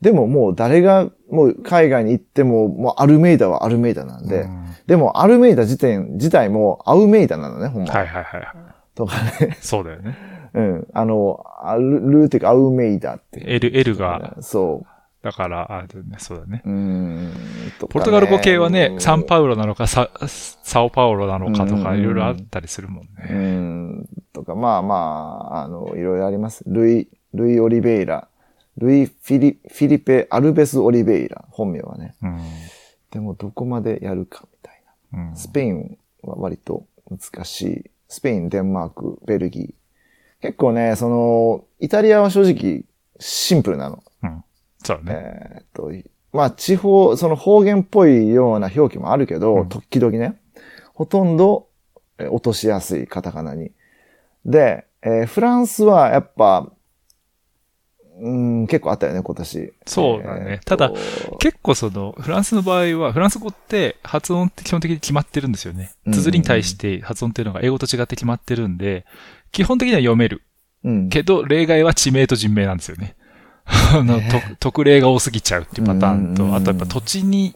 [0.01, 7.93] でももう誰が、もう海外に行っても、もうアルメイダはアルメイダなんで、うんでもアルメイダ自体、自体もアウメイダなのね、ほんま。
[7.93, 8.43] はいはいはい。
[8.95, 9.59] とかね。
[9.61, 10.17] そうだよね。
[10.55, 10.89] うん。
[10.95, 13.43] あの、アルルーっていうかアウメイダって。
[13.47, 14.87] L、L が、そ
[15.23, 16.63] だから、あねそうだね。
[16.65, 16.71] う。
[16.71, 17.31] ん。
[17.31, 17.35] ね
[17.91, 23.35] ポルトガル語系はね、サンパウロなのか、サ、サオパウロなのかとか、うんいろいろあったりするもんうね。
[23.35, 24.09] ん。
[24.33, 24.95] とか、まあま
[25.53, 26.63] あ、あの、いろいろあります。
[26.67, 28.29] ルイ、ルイ・オリベイラ。
[28.77, 31.45] ルイ・フィリ、フィリペ・アルベス・オリベイラ。
[31.51, 32.15] 本名はね。
[32.23, 32.39] うん。
[33.11, 35.31] でもどこまでやるかみたいな。
[35.31, 35.37] うん。
[35.37, 37.91] スペインは割と難しい。
[38.07, 40.43] スペイン、デンマーク、ベルギー。
[40.43, 42.85] 結構ね、その、イタリアは正直
[43.19, 44.03] シンプルなの。
[44.81, 44.87] うん。
[44.87, 45.19] そうだね。
[45.19, 50.41] えーっと、まあ地方、その方言っぽいような表記もあるけど、うん時々ね、
[50.95, 51.69] ほとんど
[52.19, 53.73] えー落としやすいカタカナに。
[54.45, 56.71] で、えーフランスはやっぱ、
[58.21, 59.73] うん、結構あったよね、今年。
[59.87, 60.91] そうだねただ、
[61.39, 65.93] 結構その、フランスの場合は、フランス語って発音って基本的に決まってるんですよね。
[66.05, 69.07] うん綴りに対して発音っていうのが英語と違って決まってるんで、
[69.53, 70.43] 基本的には読める。
[70.83, 71.09] うん。
[71.11, 73.15] けど、例外は地名と人名なんですよね。
[73.69, 77.55] あの、ねと特例が多すぎちゃうっていうパターンと、あとやっぱ土地に、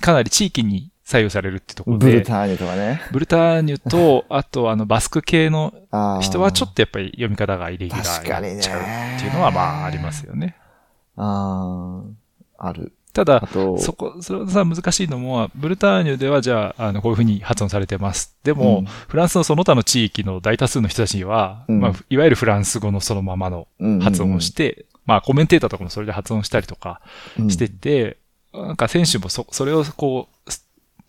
[0.00, 3.00] かなり地域に左右されるってところで、ブルターニュとかね。
[3.12, 5.72] ブルターニュと、あとあの、バスク系の
[6.20, 10.56] 人はちょっとやっぱり読み方がイレギュラーになっちゃうっていうのはまあありますよね。
[11.16, 12.02] あ
[12.58, 12.92] あ、ある。
[13.16, 18.36] ただそこ、それはさ、難しいのも、ブルターニュではじゃあ、あの、こういうふうに発音されてます。
[18.44, 23.68] でも、うんフランスのその他の地域の大多数の人たちには、うんまあ、いわゆるフランス語のそのままの
[24.02, 27.00] 発音をして、まあ、コメンテーターとかもそれで発音したりとか
[27.38, 28.18] うんしてて、
[28.52, 30.66] なんか選手もそ、それをこう、す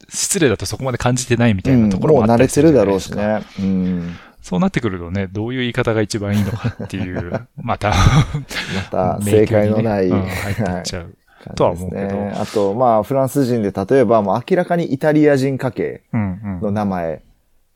[0.09, 3.39] 失礼だとそこまで感じてないみたいなところもあったりすもう慣れてるだろうしか。
[3.39, 3.45] ね。
[3.59, 4.15] うん。
[4.41, 11.15] そうなってくるとね、どういう言い方が一番いいのかっていう、 また、また、正解のない、ねうん入っっちゃう。
[11.55, 17.21] とは思うけどあと、まあ、フランス人で例えば、もう明らかにイタリア人家系うんうんの名前、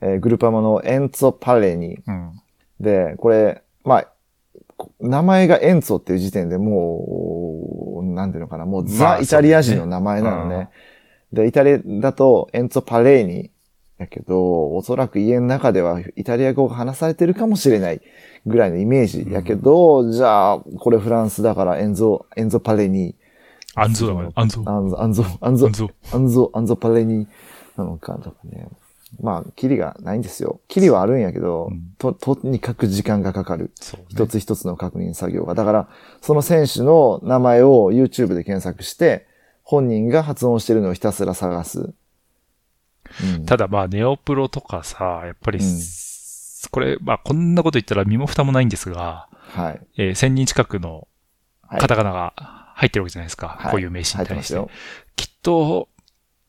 [0.01, 2.31] えーグルパマのエンツォ・パレニうん。
[2.79, 3.61] で、これ、
[4.99, 10.69] 名前がエンツォっていう時点でもう、なんていうのかな、もうまザ・あイタリア人の名前なのね。
[11.33, 13.51] で、イタリアだとエンツォ・パレーニ
[13.97, 18.01] やけど、おそらく家の中ではイタリア語が話されてるかもしれない
[18.45, 23.15] ぐらいのイメージやけど、じゃあ、これフランスだからエンゾ、エンゾ・パレニ。
[23.75, 24.63] アンゾだから、アンゾ。
[24.65, 25.69] アンゾ、アンゾ、アンゾア
[26.17, 26.51] ン、ゾ。
[26.53, 27.27] アンゾ、パレニ
[27.77, 28.67] なのかとかね。
[29.19, 30.61] まあ、キリがないんですよ。
[30.67, 33.71] キリはあるんやけど、うんと、とにかく時間がかかる。
[33.75, 35.53] そうね一つ一つの確認作業が。
[35.53, 35.89] だから、
[36.21, 39.27] その選手の名前を YouTube で検索して、
[39.63, 41.93] 本人が発音してるのをひたすら探す。
[43.35, 45.65] うんただまあ、ネオプロとかさ、やっぱり、うん
[46.69, 49.81] これ、まあ、こんなこと言ったら身も蓋もないんですが、はい。
[49.97, 51.07] えー1000人近くの
[51.63, 52.33] はいカタカナが
[52.75, 53.57] 入ってるわけじゃないですか。
[53.59, 54.53] はいこういう名詞に対して。
[54.53, 54.77] 入ってますよ。
[55.15, 55.89] きっと、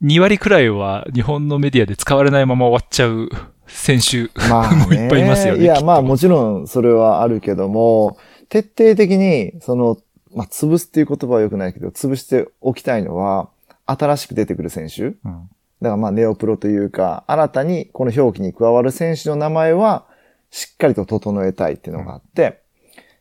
[0.02, 3.28] 2割くらいは日本のメディアで使われないまま終わっちゃう
[3.66, 5.62] 選手まあ、もいっぱいいますよね。
[5.62, 9.96] いや、きっとまあもちろんそれはあるけども、徹底的に、その、
[10.34, 13.48] まあ、潰すっていう言葉は良くないけど、潰しておきたいのは、
[13.86, 15.02] 新しく出てくる選手。
[15.04, 15.48] うん
[15.80, 20.04] だからまあネオプロというか、新たにこの表記に加わる選手の名前は、
[20.52, 22.60] しっかりと整えたいっていうのがあって、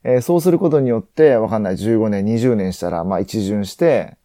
[0.03, 4.15] えーそうすることによって、わかんない、15年、20年したら、まあ一巡して、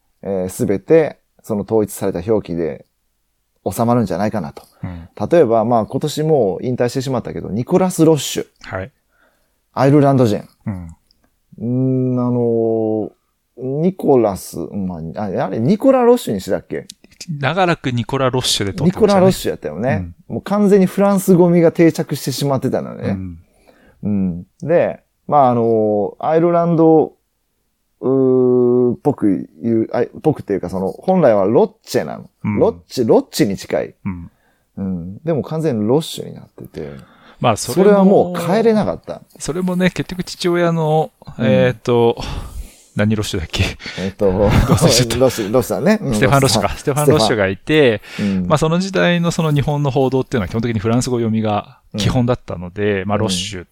[0.50, 2.87] すべて、その統一された表記で
[3.64, 4.64] 収まるんじゃないかなと。
[4.82, 8.90] うん例えば、まあ今年もう引退してしまったけど、ニコラス・ロッシュ、はい。
[9.72, 10.42] アイルランド人。
[11.59, 12.14] うん。
[12.16, 13.11] ん、あのー
[13.59, 16.87] ニコラス、まあ、ああれ、ニコラ・ロッシュにしたっけ？
[17.40, 19.14] 長らくニコラ・ロッシュで撮っニてましたね。
[19.14, 20.12] コラ・ロッシュやったよね。
[20.28, 23.09] もう完全にフランス語味が定着してしまってたのね。
[23.09, 23.38] うん。
[24.02, 24.46] うん。
[24.61, 27.15] で、まあ、あの、アイルランド、
[28.00, 32.30] っぽく言う、あいぽくっていうか、その、本来はロッチェなの。
[32.44, 33.94] うんロッチ、ロッチに近い。
[34.04, 34.30] うん。
[34.76, 35.18] うん。
[35.24, 36.92] でも完全にロッシュになってて、
[37.40, 39.22] まあ、そそれはもう帰れなかった。
[39.38, 42.16] それもね、結局父親の、うんえっ、と、
[42.96, 43.62] 何ロッシュだっけ、
[43.98, 45.98] え っと、ロ忘れちゃったッシュ、ロッシュさんね。
[46.00, 46.70] うんステファン・ロッシュか。
[46.70, 53.66] ステファン・ロッシュがいて、うんまあその時代のその日本の報道っていうのは基本的にフランス語読みが基本だったので、まあうんロッシュ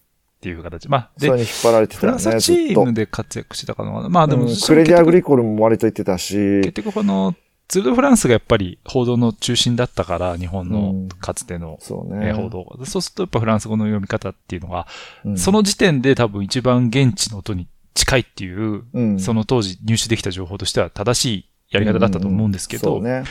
[0.44, 0.90] っていう形。
[0.90, 2.52] まあでそれ、に引っ張られてフたよね、ランスチ。
[2.52, 4.11] ームで活躍してたかな。
[4.11, 7.35] まあでも、うんそれクレディアグリコルも割と言ってたし結、局この、
[7.66, 12.28] ツール・ド・フランスがやっぱり報道の中心だったから、日本うのんかつての、そうね。
[12.28, 12.85] えー報道が。
[12.85, 14.87] そうするとやっぱフランス語の読み方っていうのが、
[15.24, 23.24] うんその時点で多分一番現地の音に近いっていう、うんその当時入手できた情報としては正しいやり方だったと思うんですけど、そうね。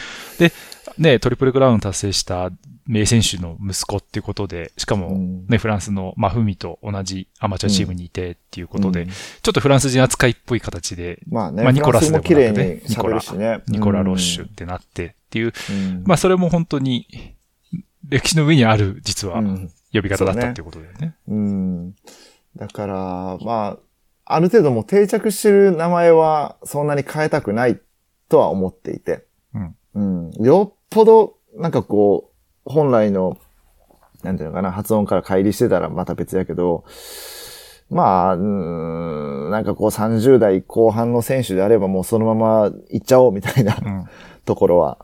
[0.97, 2.51] ね、トリプルクラウン達成した
[2.85, 13.61] 名選手の息子っていうことで、しかもうんね、フランスのマフミと同じアマチュアチームにいてっていうことで、うんちょっとフランス人扱いっぽい形で、まあね、まあニコラスでもなくね喋るしね。
[13.67, 16.03] ニコラ・ロッシュってなってっていう、うん。
[16.05, 17.07] まあそれも本当に
[18.07, 21.15] 歴史の上にある実はうん呼び方だったっていうことだよね。
[21.27, 21.95] うん。
[22.55, 23.77] だから、ま
[24.25, 27.79] あ、ある程度もう定着してる名前はそんなに変えたくない
[28.29, 29.25] とは思っていて。
[29.95, 30.29] うん。
[30.29, 30.45] うん。
[30.45, 32.31] よっぽど、なんかこ
[32.65, 33.37] う、本来の、
[34.23, 36.83] なんていうのかな、発音から乖離してたらまた別やけど、
[37.89, 38.41] まあ、うー
[39.47, 44.05] ん、なんかこう30代後半の選手であればもうそのまま行っちゃおうみたいなうん。
[44.45, 44.97] ところは、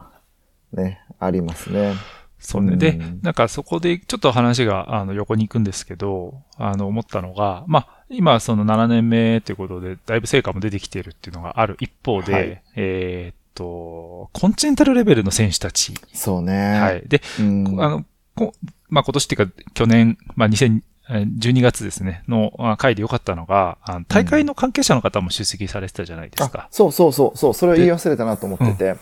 [0.73, 1.93] ね、ありますね。
[2.39, 2.73] そうね。
[2.73, 15.93] うんで、なんかそこでちょっと話があの横に行くんですけど、あの思ったのが、まあ今その7年目ということでだいぶ成果も出てきているっていうのがある一方で、はいえーっと、コンチネンタルレベルの選手たち。
[16.13, 16.79] そうね。
[16.79, 17.03] はい。
[17.07, 17.83] で、うん。
[17.83, 18.53] あの、こ
[18.87, 26.67] まあ今年っていうか去年、まあ2000、えー12月ですね、のあ回で良かったのが、あの大会の関係者の方も出席されてたじゃないですあか。
[26.71, 28.95] そうそうそう、そう、それを言い忘れたなと思ってて、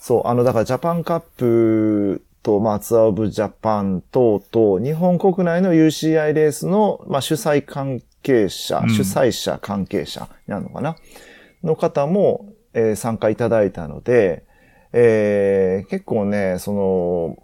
[0.00, 10.96] そう、あの、だからジャパンカップと、まあ、ツアーオブジャパン等々、日本国内の UCI レースの、まあ、主催関係者、うん主催者関係者になるのかな？
[11.62, 14.44] の方も、えー参加いただいたので、
[14.92, 17.42] えー結構ね、その、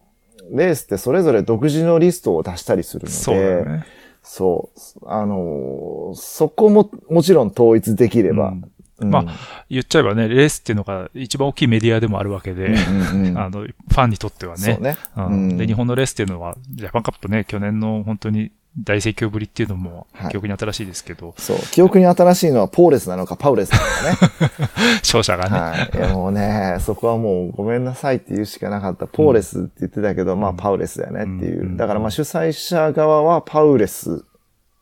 [0.51, 3.85] レースってそれぞれ独自のリストを出したりするので、そうね。
[4.23, 4.79] そう。
[5.07, 8.55] あのーそこももちろん統一できれば。
[9.01, 9.25] ま
[9.71, 12.75] 言っちゃえばね、レースっていうのが一番大きいメディアでもあるわけで、
[13.37, 14.61] あの、ファンにとってはね。
[14.61, 14.97] そうね。
[15.17, 18.51] うんうんで、日本のレースっていうのは、ジャパンカップね、去年の本当に
[18.85, 21.59] 大盛況ぶりっていうのもはい記憶に新しいですけど、そう。
[21.73, 24.59] 記憶に新しいのはポーレスなのかパウレスなのかね。
[25.03, 25.97] 勝者がね、はい。
[25.97, 29.07] いやもうね、そこはもうごめんなさいって言うしかなかった。
[29.07, 31.63] ポーレスって言ってたけど、まあパウレスだよねっていう。
[31.63, 34.25] うんだからまあ主催者側はパウレス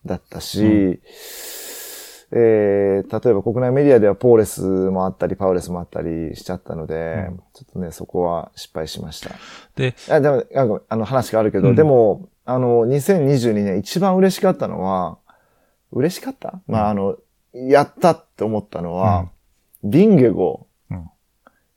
[0.04, 1.00] だったし、
[2.32, 9.30] えー、例えば国内メディアではポーレスもあったり、パウレスもあったりしちゃったので、うんちょっとね、そこは失敗しました。
[9.76, 15.18] で、あ、でも、あの話があるけど、うんでも、あの、2022年一番嬉しかったのは、
[15.92, 17.16] 嬉しかった、まあ、あの、
[17.52, 19.28] やったって思ったのは、
[19.84, 20.66] ビンゲゴ。
[20.90, 21.10] うん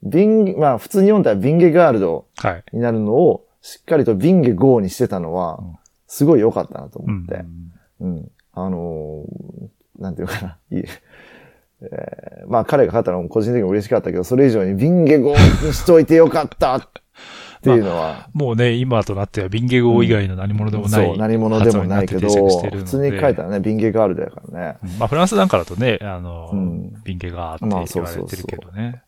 [0.01, 2.63] ビンゲ、まあ、普通に読んだらビンゲガールドはい。
[2.71, 5.75] になるのを、しっかりとビンゲゴーにしてたのはうん、
[6.07, 7.45] すごい良かったなとうん思って。
[7.99, 8.31] うん。
[8.53, 10.57] あのーなんていうかな。
[10.71, 10.83] い い
[11.81, 16.81] えーまあ彼が勝ったのも個人的にも嬉しかったけど、それ以上にビンゲゴーにしといてよかったっ
[17.61, 24.77] ていうのは、もうね、今となってはビンゲ語以外の何者でもない、そう、何者でもないけど、普通に書いたらね、ビンゲガールドやからね。
[24.97, 29.03] まあ、フランスなんかだとね、あの、うんビンゲガーってまあ言われてるけどね。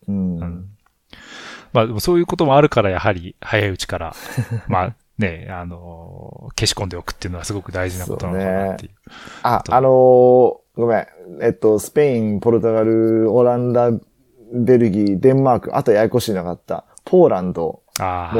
[1.74, 4.16] まあ、でもそういうこともあるから、やはり、早いうちから、
[4.68, 8.92] まあ、ね、あの、消し込んでおくっていうのはすごく大事なことなのかなっていう。
[9.44, 11.08] あ、あのーごめん。
[11.42, 13.92] えっと、スペイン、ポルトガル、オランダ、
[14.54, 16.86] ベルギー、デンマーク、あとややこしいのがあった。
[17.04, 17.81] ポーランド。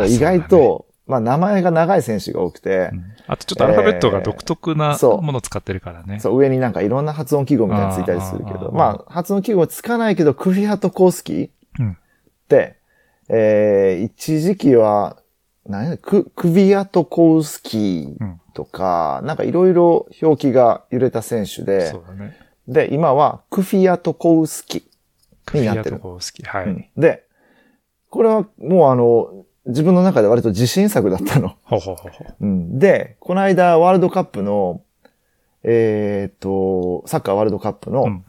[0.08, 6.20] 意外と、まあ名前が長い選手が多くてう、んあとちょっとアルファベットが独特なえーそうものを使ってるからね。
[6.20, 11.96] そう、上になんかいろんな発音記号みたいなのついたりするけど、あーまあ、発音記号つかないけど、クフィハトコースキーうんっ
[12.48, 12.78] て、
[13.30, 15.18] えー、一時期は、
[15.66, 22.38] 何やク、クビアトコウスキーとか、なんかいろいろ表記が揺れた選手でそ、うだね。
[22.68, 24.82] で、今はクフィアトコウスキ
[25.46, 26.46] クフィアになってるトコウスキー。
[26.46, 26.66] はい。
[26.66, 27.24] うんで、
[28.10, 31.56] これはもうあの、自分の中で割と自信作だったの。
[31.64, 32.36] ほうほうほうほう。
[32.40, 34.82] うん、で、この間ワールドカップの、
[35.64, 38.26] えーっと、サッカーワールドカップのうん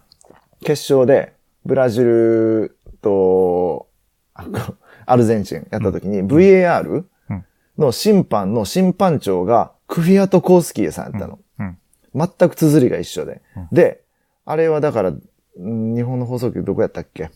[0.64, 1.33] 決勝で、
[1.64, 3.88] ブラジルと、
[5.07, 7.45] アルゼンチンやった時に VAR うん
[7.79, 11.38] の審判の審判長がクフィアト・コースキーさんやったの。
[11.59, 11.79] うん。
[12.14, 13.40] 全く綴りが一緒で。
[13.57, 14.03] うんで、
[14.45, 17.31] あれはだから、ん日本の放送局どこやったっけ？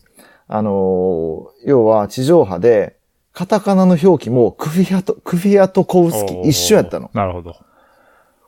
[0.49, 2.97] あのー要は地上波で、
[3.37, 7.11] カタカナの表記もクフィアト、クフィアト・コウスキー一緒やったの。
[7.13, 7.55] なるほど。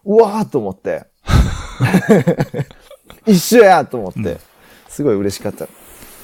[0.07, 1.05] うわーと思って。
[3.27, 4.39] 一緒やと思って、
[4.89, 5.69] すごい嬉しかったっ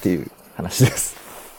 [0.01, 1.15] ていう話です。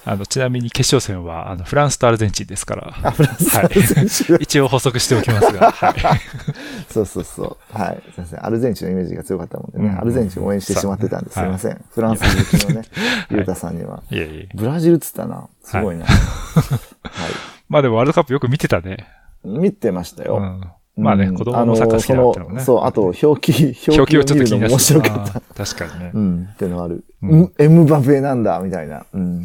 [0.09, 2.95] あの、ちなみに決勝戦は、あの、フランスとアルゼンチンですから。
[3.03, 5.73] あ、フランスはいアルゼンチン一応補足しておきますが。
[5.73, 6.21] はい。
[6.89, 7.77] そうそうそう。
[7.77, 8.03] はい。
[8.15, 8.47] すいません。
[8.47, 9.89] アルゼンチンのイメージが強かったもんでね。
[9.89, 11.85] うんアルゼンチンを応援してしまってたんで、すはいいません。
[11.91, 12.89] フランス好きのね、
[13.31, 14.05] ゆうたさんには。
[14.13, 14.49] いえいえ。
[14.55, 15.49] ブラジルっつったな。
[15.61, 16.05] すごいな。
[16.05, 16.17] はい。
[17.69, 19.09] まあでもワールドカップよく見てたね。
[19.43, 20.37] 見てましたよ。
[20.37, 20.61] うん。
[20.97, 22.53] まあね、うん子供もサッカー好きだったのね。
[22.53, 25.65] あのそう、あと、表記、表記をちょっと気になして白かった。
[25.65, 26.19] 確かにねう。
[26.19, 27.05] ん、ってのある。
[27.23, 29.05] うんうん、エムバペなんだ、みたいな。
[29.13, 29.45] うん。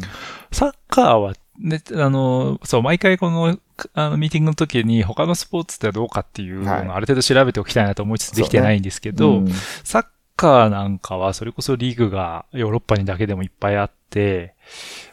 [0.52, 3.58] サッカーは、ね、あの、そう、毎回この、
[3.94, 9.48] あの、ミーティングの時に他のスポーツってどうかっていうのをはいある程度調べておきたいなと思いつつできてないんですけど、うん
[9.84, 14.54] サッカーなんかはそれこそリーグがヨーロッパにだけでもいっぱいあって、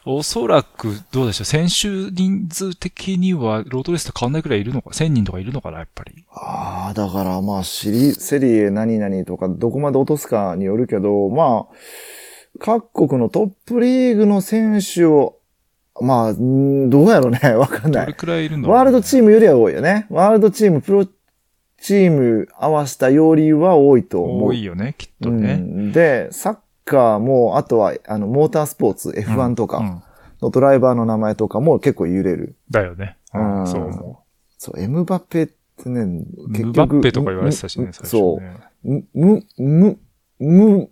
[0.05, 6.25] おそらくどうでしょう、選手人数的にはロードレースと変わんないくらいいるのか ?1000 人とかいるのかな、やっぱり。
[6.31, 11.75] ああ、だからまあ、シリ、セリエ何々とか、どこまで落とすかによるけど、まあ、
[12.59, 15.37] 各国のトップリーグの選手を、
[16.01, 16.39] まあ、ど
[17.05, 17.39] うやろうね。
[17.57, 18.05] わかんない。
[18.05, 18.69] どれくらいいるの？
[18.69, 20.05] ワールドチームよりは多いよね。
[20.09, 21.05] ワールドチーム、プロ
[21.81, 24.49] チーム合わせたよりは多いと思う。
[24.49, 25.53] 多いよね、きっとね。
[25.53, 30.01] うんで、サッカーも、あとは、あの、モータースポーツ、F1 とかうん
[30.41, 32.55] のドライバーの名前とかも結構揺れる。
[32.71, 33.17] だよね。
[33.33, 34.23] うんうんそう思
[34.57, 36.49] そう、エムバペってね、う。
[36.49, 36.65] 結局。
[36.65, 38.39] ムバッペとか言われてたしね、む最初そ
[38.85, 39.03] う。
[39.13, 39.97] む、む、
[40.39, 40.89] む、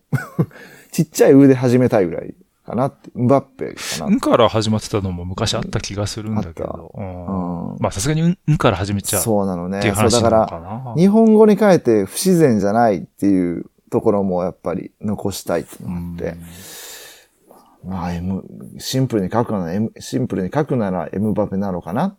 [0.97, 2.33] ちっちゃい腕始めたいぐらい
[2.65, 3.11] かなって。
[3.13, 4.15] ムバッペかな。
[4.15, 6.91] んから始まってたのも昔あった気がするんだけあど。
[6.95, 9.77] ううんんまあさすがにうんんから始めちゃうそうなのね。
[9.77, 10.95] っていうそうだか話なのから、な。
[10.95, 16.37] 日本語に変えて不自然じゃないっていうところもやっぱり残したいっていうのがあって。
[17.85, 18.43] まあ、M、
[18.79, 22.17] シンプルに書くなら、M、シンプルに書くならエムバペなのかな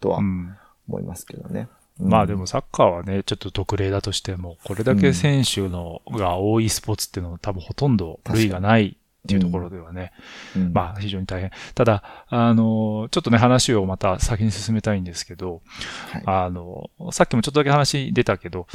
[0.00, 0.56] とはうん
[0.88, 1.68] 思いますけどね。
[1.98, 10.12] まあでもサッカーはね、ちょっと特例だとしても、これだけ選手のが多いスポーツっていうのは多分ほとんど類がないっていうところではね、
[10.56, 11.50] うん、まあ非常に大変。
[11.74, 15.62] ただ、あの、ちょっとね話をまた先に進めたいんですけど、
[16.10, 18.66] はいあの、さっきもちょっとだけ話出たけど、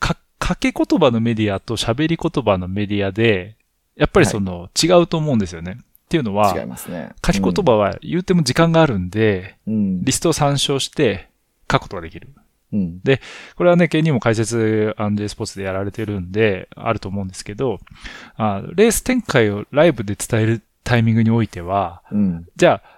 [0.00, 3.56] か、掛け言葉のメディアと喋り言葉のメディアで、
[3.96, 5.78] やっぱりその、違うと思うんですよね。
[5.78, 7.10] っていうのは、違いますね。
[7.24, 10.04] 書き言葉は言うても時間があるんで、うん。
[10.04, 11.28] リストを参照して
[11.70, 12.28] 書くことができる。
[12.74, 13.00] うん。
[13.56, 17.78] これはね、ケニーも解説アンデースポーツでやられてるんで、あると思うんですけど、
[18.36, 22.46] あレース展開をライブで伝えるタイミングにおいては、うん。
[22.56, 22.94] じゃあ、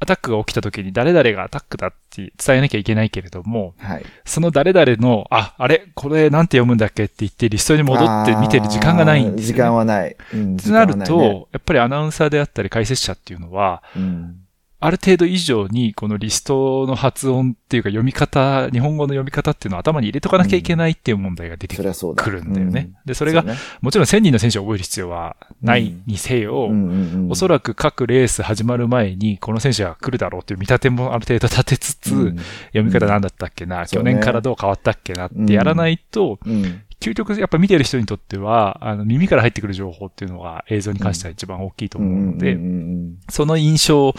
[0.00, 4.04] アタックが起きた時に誰々がアタックだって伝えなきゃいけないけれども、はい。
[4.24, 5.86] その誰々の、あ、あれ？
[5.94, 9.58] これなんて読むんだっけって言ってリストに戻って見てる時間がないんですよ、ね。
[9.58, 10.16] 時間はない。
[10.34, 10.56] うん。
[10.56, 14.41] ってなると、ねやっぱりアナウンサーであったり解説者っていうのは、うん。
[14.82, 21.82] ある程度以上にこのリストの発音っていうか読み方、日本語の読み方っていうのを頭に入れとかなきゃいけないっていう問題が出てく。
[22.30, 22.92] るんだよね。
[23.04, 32.36] で、そそれが、ね、もちろん1000人の選手を覚える必要はないにせよ、うんうんうん、おそらく各レース始まる前にこの選手が来るだろうっていう見立てもある程度立てつつ、うん
[32.72, 36.82] 読み方なんだったっけな、去年からどう変わったっけなってやらないと、うん。
[36.98, 44.14] 究極やっぱ見てる人にとっては、あの耳から入ってくる情報っていうのが映像に関しては一番大きいと思うので、うんうんうんその印象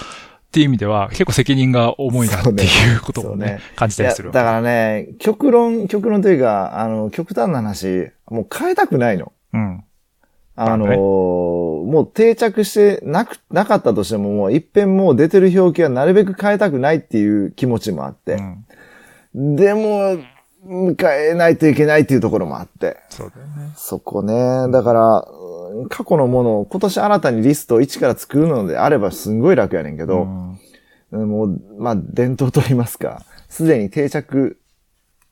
[0.54, 9.34] っていう意味では結構責任が重いなっていうこともね、ね感じたりするだからね、極論、極論というか、あの、極端な話、もう変えたくないの。
[9.52, 9.84] うん。
[10.56, 18.34] あのもう定着してなく、なかったとしても、もう一遍もう出てる表記はなるべく変えたくないっていう気持ちもあって。
[18.34, 18.66] うん
[19.36, 20.20] でも、
[20.68, 22.98] 変えないといけないっていうところもあって。
[23.10, 23.74] そうだよね。
[23.76, 24.72] そこね。
[24.72, 25.44] だから、うん
[25.90, 30.50] 過去のものを今年新たにリストを一から作るのであればすんごい楽やねんけど、うん
[31.12, 34.60] うんもう、まあ、伝統と言いますか、すでに定着、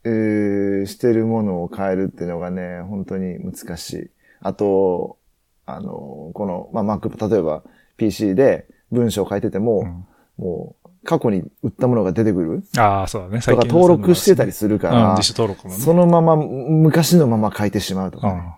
[0.03, 4.09] えーしてるものを変えるっていうのがね、本当に難しい。
[4.41, 5.17] あと、
[5.65, 7.63] あの、この、まあ、Mac、例えば
[7.97, 10.05] PC で文章を書いてても、うん
[10.38, 12.64] もう、過去に売ったものが出てくる？
[12.78, 13.38] ああ、そうだね。
[13.38, 15.80] と最近か登録してたりするかうん、ら、自主登録もね。
[15.80, 18.52] そのまま、昔のまま書いてしまうとかね、うん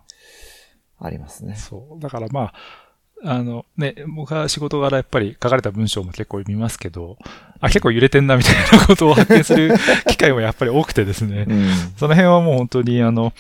[1.06, 1.56] ありますね。
[1.56, 2.02] そう。
[2.02, 2.54] だからま
[3.24, 7.18] あ、あのね、僕は仕事柄やっぱり書かれた文章も結構読みますけど、
[7.60, 9.74] あ、結構揺れてんなみたいなことを発見する
[10.08, 11.46] 機会もやっぱり多くてですね。
[11.48, 11.68] うん。
[11.98, 13.34] その辺はもう本当にあの、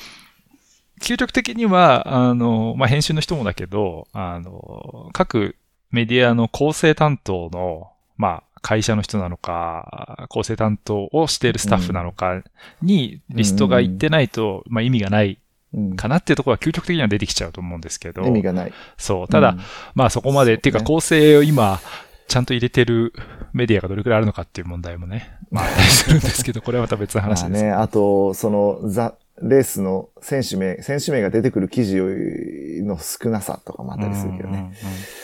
[1.01, 5.55] 究極的には、あの、まあ、編集の人もだけど、あの、各
[5.91, 12.41] メディアの構成担当の、まあ、会社の人なのか、構成担当をしているスタッフなのか
[12.81, 15.37] にリストがいってないと、まあ、意味がない
[15.73, 18.23] うんかなっていうところは究極的には出てきちゃうと思うんですけど。
[18.25, 18.73] 意味がない。
[18.97, 19.27] そう。
[19.27, 19.59] ただ、うん
[19.95, 21.79] まあそこまで、っていうか構成を今、
[22.27, 23.13] ちゃんと入れてる
[23.53, 27.51] メディアがどれくらいあるのかっていう問題もね、まあするんですけど、これはまた別の話です。
[27.51, 31.97] まあね、あと、その、ザ、レースの選手名、選手名が出てくる記事
[32.83, 34.57] の少なさとかもあったりするけどね。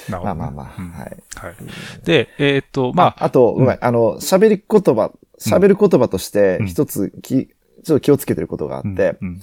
[0.10, 0.26] うんうんうん。
[0.26, 1.18] まあまあまあ、うんはい。
[1.36, 1.56] はい。
[2.04, 7.48] で、えーっと、まあ、あと、ごめん、あの、喋り言葉、喋る言葉としてうん一つき、
[7.84, 9.42] ちょっと気をつけてることがあって、うん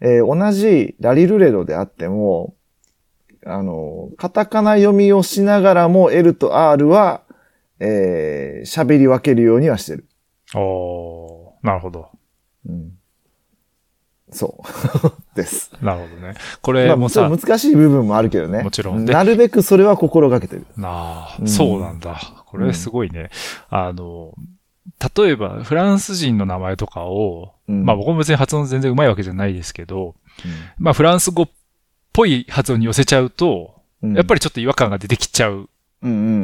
[0.00, 2.54] えー同じラリルレロであっても、
[3.46, 7.22] あの、カタカナ読みをしながらも L と R は、
[7.78, 10.06] えー喋り分けるようにはしてる。
[10.54, 12.08] おーなるほど。
[12.66, 12.92] うん。
[14.34, 15.12] そう。
[15.36, 15.70] です。
[15.80, 16.34] なるほどね。
[16.60, 18.62] こまあ、れもさ、ちょっと難しい部分もあるけどね。
[18.62, 20.66] もちろんでなるべくそれは心がけてる。
[20.76, 20.88] な
[21.30, 22.20] あ、うんそうなんだ。
[22.46, 23.30] これすごいね。
[23.70, 24.34] あの、
[25.16, 30.14] 例えば、フランス人の名前とかを、うんまあ僕も別に発音全然上手いわけじゃないですけど、
[30.78, 31.50] まあフランス語っ
[32.12, 35.70] ぽい発音に寄せちゃうと、うんやっぱりちょっと違和感が出てきちゃう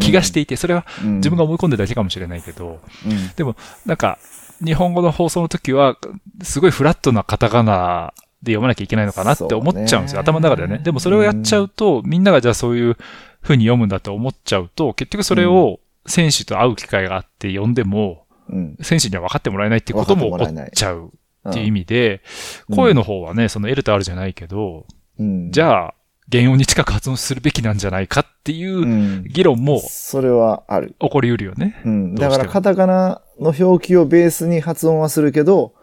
[0.00, 3.56] 気がしていて、それは自分が思い込んでるだけかもしれないけど、うん、
[3.86, 4.18] なんか、
[4.64, 5.96] 日本語の放送の時は、
[6.42, 10.20] すごいフラットなカタカナで読まなきゃいけないのかなって思っちゃうんですよ。
[10.20, 10.78] 頭の中ではね。
[10.78, 12.96] でもそれをやっちゃうと、みんながじゃあそういう
[13.42, 18.76] 風に読むんだと思っちゃうと、結局それを選手と会う機会があって読んでも、うん。
[18.82, 21.12] 選手には分かってもらえないっていうことも起こっちゃう
[21.48, 22.22] っていう意味で、
[22.68, 22.76] うん。
[22.76, 24.86] 声の方はね、その L と R じゃないけど、
[25.18, 25.94] うん、じゃあ、
[26.30, 30.94] 原音に近く発音するべきなんじゃないかっていううん議論もそれはある。
[30.98, 31.80] 起こりうるよね。
[31.84, 32.14] うん。
[32.14, 35.74] だからカタカナの表記をベースに発音はするけど、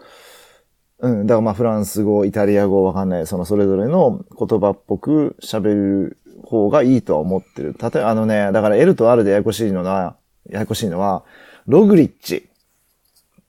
[0.99, 1.27] うん。
[1.27, 7.75] だからまあフランス語、イタリア語わかんない、そのそれぞれの言葉っぽく喋る方がいいとは思ってる。
[7.79, 10.15] 例えばあのね、だから L と R でややこしいのは、
[10.49, 11.23] ややこしいのは、
[11.65, 12.47] ログリッチ。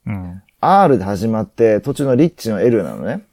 [0.05, 0.43] うん。
[0.61, 3.25] R で始まって途中のリッチの L なのね。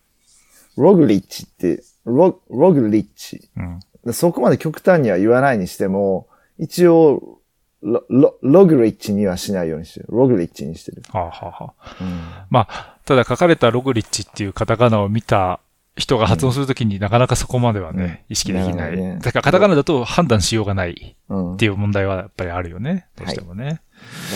[0.76, 3.50] ログリッチって、ロログリッチ。
[3.56, 3.80] うん。
[4.04, 6.28] でそこまで極端には言わないにしても、
[6.58, 7.40] 一応、
[7.82, 10.06] ロ、ロ、ログリッチにはしないようにしてる。
[10.08, 11.02] ログリッチにしてる。
[11.10, 12.20] はあ、はあはあ、うん。
[12.48, 15.60] まあ、ただ書かれたログリッチっていうカタカナを見た
[15.96, 18.96] 人が発音するときになかなかそこまではね、意識できない。
[18.96, 21.54] ねだからカタカナだと判断しようがないうん。
[21.54, 23.08] っていう問題はやっぱりあるよね。
[23.16, 23.80] どうしてもね。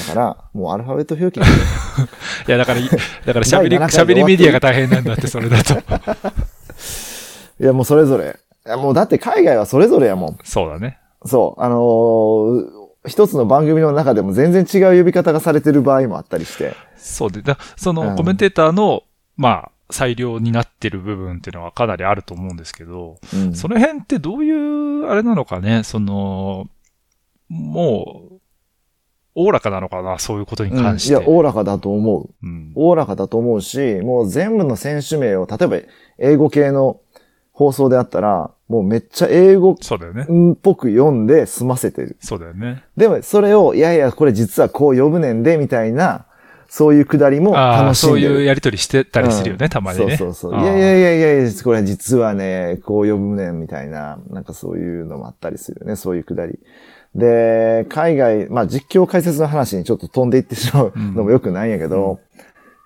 [0.09, 1.41] だから、もうアルファベット表記
[2.49, 5.75] い、や、だからい、だから喋り、喋りメディアが大変なんだって、それだと。
[7.61, 8.39] いや、もうそれぞれ。
[8.67, 10.39] いや、もうだって海外はそれぞれやもん。
[10.45, 10.99] そうだね。
[11.25, 11.63] そう。
[11.63, 16.75] あのー一つの番組の中でも全然違う呼び方がされてる場合もあったりして。
[16.99, 19.05] そうで、だそうのんコメンテーターの、
[19.39, 26.67] まあ、裁量になってる部分っていうのはかなりあると思うんですけど、うんその辺ってどういう、あれなのかね、その、
[27.49, 28.41] もう、
[29.35, 31.15] おおらかなのかな、そういうことに関して。
[31.15, 32.29] うんいや、おおらかだと思う。
[32.43, 35.77] うんおおらかだと思うし、もう全部の選手名を、例えば
[36.19, 37.01] 英語系の
[37.61, 39.73] 放送であったら、もうめっちゃ英語。
[39.73, 39.77] っ
[40.63, 42.17] ぽく読んで済ませてる。
[42.19, 42.85] そうだよね。
[42.97, 46.25] でも、それを、いやいや、これ実はこう呼ぶねんで、みたいな、
[46.71, 48.29] そういうくだりも楽しんでる。
[48.29, 50.17] そういうやりとりしてたりするよね、たまにね。
[50.17, 50.63] そうそうそう。
[50.63, 56.59] いやいやいやいやいや、これ実はね、こう呼ぶねんみたいな、なんかそういうのもあったりするよね、そういうくだり。
[57.15, 62.21] で、海外、まあ実況解説の話にちょっと飛んでいってしまうのもよくないんやけど、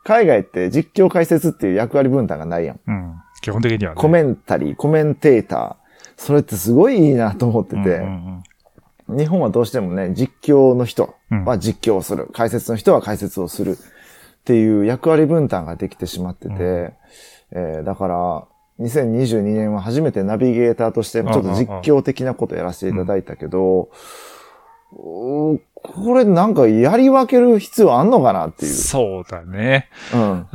[0.02, 2.80] 海外って実況解説っていう役割分担がないやん。
[2.86, 3.14] うん。
[3.44, 4.00] 基本的にはね。
[4.00, 5.76] コメンタリー、コメンテーター。
[6.16, 8.42] それってすごいいいなと思ってて、うんうん
[9.06, 11.44] 日本はどうしてもね、実況の人うん。
[11.44, 13.76] は実況をする、解説の人は解説をするっ
[14.44, 16.94] ていう役割分担ができてしまってて、う
[17.50, 18.44] えーだから、
[18.80, 23.90] 2022年は初めてナビゲーターとしてちょっと実況的なことやらせていただいたけど、
[24.92, 29.90] うーこれなんかやり分ける必要あんのかなっていう、そうだね。
[30.14, 30.46] うん、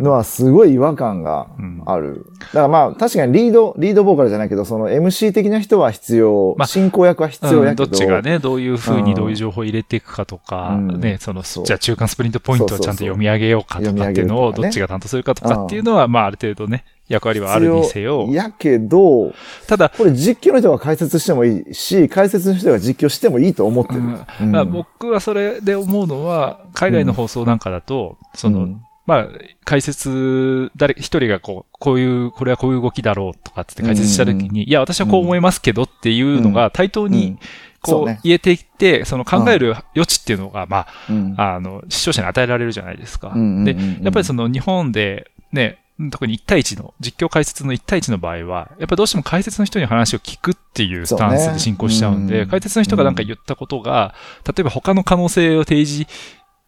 [0.00, 1.48] のはすごい違和感が
[1.86, 2.24] ある。
[2.38, 7.66] だからまあ確かにリード、リードボーカルじゃないけど、その MC 的な人は必要、まあ進行役は必要うんど。
[7.66, 9.04] やけど、っちがね、どういう風うん。
[9.04, 11.00] にどういう情報を入れていくかとか、うん。
[11.00, 11.64] ね、その、そう。
[11.66, 18.28] じゃあ中間スプリントポイントをちゃんと読み上げようかとかっていうのをどっちが担当するかとかっていうのは、まあある程度ね、役割はあるにせよ。
[18.30, 19.34] やけど、
[19.66, 24.00] ただ、これ実況の人が解説してもいいし、解説の人が実況してもいいと思ってる。
[24.00, 24.26] うん。
[24.42, 24.52] うん。
[24.52, 28.80] まあ僕はそれで思うのは、海外の放送なんかだと、その、うん。
[29.06, 29.28] まあ、
[29.64, 37.10] 解説、誰、一人がこう、こういう、これはこういう動きだろうとかって解説したときに、いや、私はこう思いますけどっていうのが対等うん。
[37.10, 37.38] に、
[37.82, 41.34] こう、言えていって、その考える余地っていうのが、まうん。
[41.36, 43.32] あ、あの、視聴者に与えられるじゃないですか。
[43.34, 43.64] うんうんうんうん。
[43.64, 52.48] で、やっぱりその日本で、ね、特に1対1の、実況解説の1対1の場合は、やっぱりどうしても解説の人に話を聞くっていうスタンスで進行しちゃうんで、ねうん。
[52.48, 54.14] 解説の人がなんか言ったことが、
[54.46, 56.10] 例えば他の可能性を提示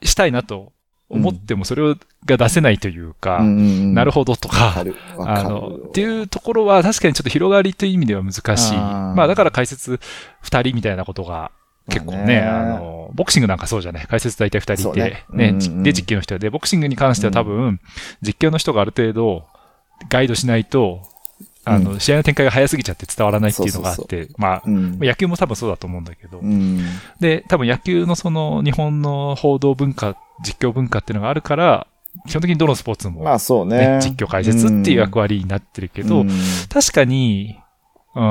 [0.02, 0.72] したいなと
[1.08, 4.84] 思ってもそれが出せないというか、なるほほどとわか
[5.18, 8.76] あの、っていうところは確かにちょっと広がりという意味では難しい。
[8.76, 9.14] あー。
[9.14, 10.00] まあだから解説
[10.42, 11.50] 2人みたいなことが
[11.88, 14.06] 結構ね、まあの、ボクシングなんかそうじゃない。
[14.06, 15.52] 解説大体2人いて、ね。
[15.82, 17.80] で実況の人で、ボクシングに関しては多分、
[18.22, 19.44] 実況の人がある程度
[20.08, 21.02] ガイドしないと、
[21.64, 24.98] あの、う試合の展開が早すぎちゃって伝わらないっていうのがあって、まあ、うん。
[24.98, 26.80] 野球も多分そうだと思うんだけど、うん。
[27.20, 31.86] で、多分野球のその日本の報道文化、実況文化っていうのがあるから、
[32.26, 33.78] 基本的にどのスポーツも、まあそうね。
[33.78, 33.98] ね。
[34.02, 36.30] 実況解説っていう役割になってるけど、うん。
[36.68, 37.58] 確かに、
[38.14, 38.22] うん、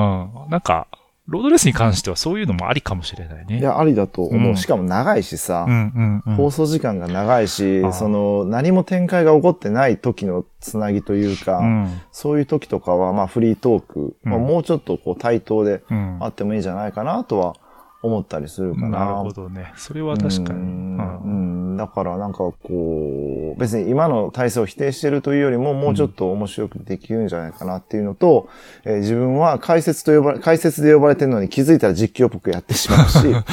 [0.49, 0.87] なんか、
[1.27, 3.59] ロードレースに関してはそういうのもありかもしれないね。
[3.59, 4.49] いや、ありだと思う。
[4.49, 6.35] うんしかも長いしさう、んうんうん。
[6.35, 17.55] 放送時間が長いしその、何も展開が起こってない時のつなぎというか、うんそういう時とかは、まあフリートーク、まあうんもうちょっとこう対等でうんあってもいいんじゃないかなとは
[18.03, 18.89] 思ったりするかな。
[18.89, 19.73] なるほどね。
[19.75, 20.59] それは確かに。
[20.59, 20.97] ううん。
[20.97, 21.77] ん、うん。
[21.77, 28.49] だからなんかこう、別に今の体制を否定してるというよりも、もうちょっと面白くできるんじゃないかなっていうのと、
[28.85, 33.43] えー自分は解説と呼ばれ、解説で呼ばれてるのに気づいたら実況っぽくやってしまうし、 そうだね。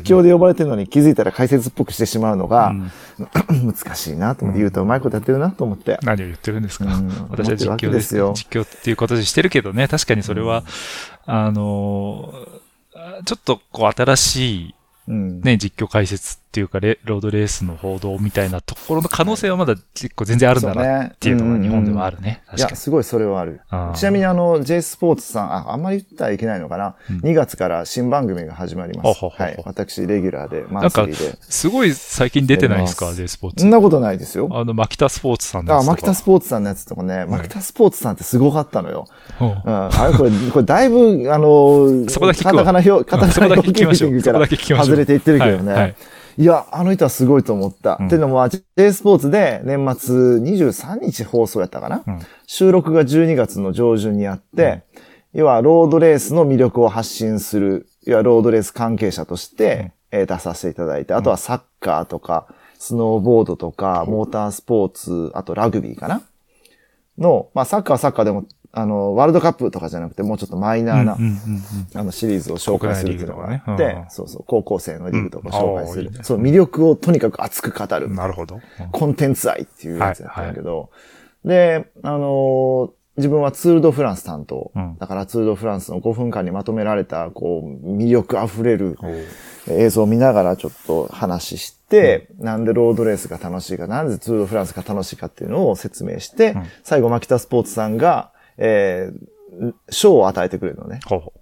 [0.00, 2.90] 実況で呼ばれてるのに気づいたら解説っぽくしてしまうのがうん。
[3.74, 5.98] 難しいなと思って、言うとうまいことやってるなと思って。
[6.02, 7.10] 何を言ってるんですか、うん。
[7.30, 8.16] 私は実況です。
[8.16, 8.32] よ。
[8.34, 10.64] 実況っていう形してるけどね、確かにそれは、
[11.26, 12.61] あのー、
[13.24, 14.74] ちょっとこう新しい
[15.08, 15.40] うん。
[15.40, 22.42] ね、実況解説っていうかレ、ロードレースの報道みたいなところの可能性はまだ結構全然あるんだなっていうのが日本ではあるね。
[22.54, 22.68] いや。
[22.76, 23.62] すごいそれはある。
[23.94, 26.94] ちなみにあの、J スポーツさん、あ、あんまり言ったらいけないのかな？
[27.10, 29.24] うん2月から新番組が始まります。
[29.24, 29.62] はい。
[29.64, 31.38] 私、レギュラーで、マなんかンスリーで。
[31.40, 33.62] すごい最近出てないですか、出 J スポーツ。
[33.62, 34.50] そんなことないですよ。
[34.52, 39.06] あの、マキタスポーツさんのやあ、つとかマキタスポーツさんのやつとかね、マキタスポーツさんってすごかったのよ。
[39.40, 39.58] うんうん。
[39.64, 45.72] あれ、これ、これだいぶ、あの、そこだけ聞くわカタカナ表、カタカナそこだけ聞きましょう表記ミーティングかそこだけ聞きましょうら外れていってるけどね。
[45.72, 45.94] はいはい
[46.38, 47.98] いや、あの人はすごいと思った。
[48.00, 48.06] うん。
[48.06, 52.20] っていうのも、J スポーツで年末23日放送やったかな、うん。
[52.46, 54.82] 収録が12月の上旬にあって、
[55.34, 62.46] 要はロードレースの魅力を発信する、要はロードレース関係者として、えー出させていただいて、あとはサッカーとか、
[62.78, 66.20] スノーボードとか、モータースポーツ、あとラグビーかな？
[67.16, 68.44] の、まあサッカーはサッカーでも、
[68.74, 71.18] あの、ワールドカップとかじゃなくて、もうちょっとマイナーな、
[71.94, 76.10] あのシリーズを紹介するっていうのがあって、そうそう、高校生のリーグとか紹介する。
[76.22, 78.16] そう、魅力をとにかく熱く語るうん。。
[78.16, 78.60] なるほど。
[78.90, 80.90] コンテンツ愛っていうやつやったんだけど、
[81.44, 84.72] で、あのー自分はツールドフランス担当。
[84.74, 88.96] うんだからツールドフランスの5分間にまとめられた、こう、魅力あふれる
[89.68, 101.00] 映像を見ながらちょっと話して、なんでロードレースが楽しいか、なんでツールドフランスが楽しいかっていうのを説明して、ん最後、マキタスポーツさんが、えー、賞を与えてくれるのね。
[101.06, 101.32] ほうほ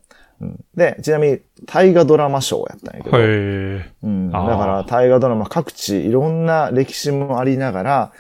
[0.40, 3.12] うんで、ちなみに、大河ドラマ賞をやったんやけう。
[3.12, 3.90] ど、へえ。
[4.02, 8.12] うん、だから大河ドラマ各地いろんな歴史もありながら、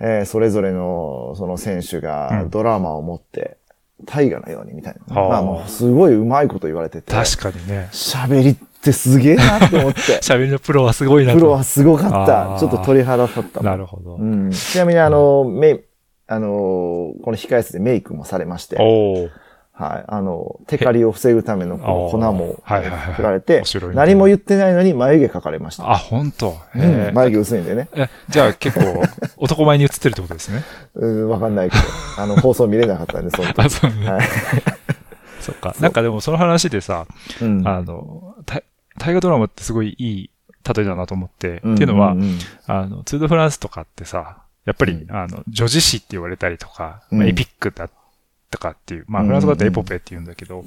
[0.00, 3.56] えーそれぞれのその選手がうんドラマを持って、
[4.04, 5.20] 大河のようにみたいな。
[5.20, 7.12] はあまあもうすごいうまいこと言われてて。
[7.12, 7.88] 確かにね。
[7.92, 10.00] 喋りってすげえなって思って。
[10.22, 11.38] 喋りのプロはすごいなと。
[11.38, 12.32] プロはすごかっあた。
[12.56, 14.16] ーちょっと鳥肌立ったなるほど。
[14.16, 14.50] うん。
[14.50, 15.80] ちなみにあの、メイ、
[16.28, 16.48] あの、
[17.22, 18.76] この控え室でメイクもされまして。
[18.76, 20.04] はい。
[20.08, 23.62] あの、テカリを防ぐためのこの粉もはいはいはい振られて
[23.94, 25.90] 何も言ってないのに眉毛描かれました。
[25.90, 26.56] あ、本当？
[26.74, 27.10] うん。
[27.12, 27.88] 眉毛薄いんでね。
[27.94, 29.02] えじゃあ結構、
[29.36, 30.62] 男前に映ってるってことですね？
[30.96, 31.82] うん、わかんないけど、
[32.18, 33.60] あの、放送見れなかったんで、その時。
[33.66, 34.10] あ、そうね。
[34.10, 34.26] はい。
[35.40, 35.76] そっか。
[35.78, 37.06] なんかでもその話でさ、
[37.42, 38.64] うんあの、大
[38.98, 40.30] 大河ドラマってすごいいい
[40.74, 42.16] 例えだなと思って、っていうのは、
[42.66, 45.16] あの、ツール・ド・フランスとかってさ、やっぱり、うん。
[45.16, 47.18] あの、女子誌って言われたりとか、うん。
[47.18, 47.88] まあエピックだ
[48.50, 49.26] とかっていう、まあ、うん。
[49.28, 50.64] フランス語だとエポペって言うんだけど、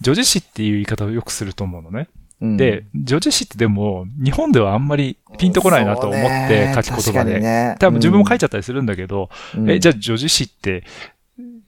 [0.00, 2.08] 女子誌っていう言い方をよくすると思うのね。
[2.40, 2.56] うん。
[2.56, 7.40] で、女子誌ってでも、日本ではあんまりピンとこないなと思って、書き言葉で。
[7.40, 10.84] で多分自分も書いちちゃったりするんだけど、ゃえ、じゃあ女子誌って、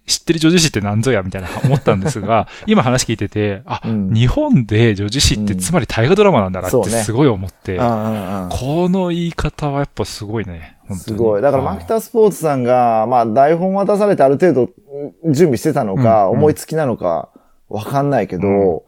[0.06, 4.12] 知ってる女子誌って何ぞやみたいな 思ったんですが、今話聞いてて、あ、うん。
[4.12, 5.58] 日本で女子誌ってうん。
[5.58, 10.76] つまり大河ドラマなんだなってすごい思って、ああああこの言い方はやっぱすごいね。
[10.94, 11.42] すごい。
[11.42, 14.70] だから、マキタスポーツさんが、まあ、台本渡されてある程度
[15.24, 17.30] うん準備してたのか、うん思いつきなのか、
[17.68, 18.84] わかんないけど、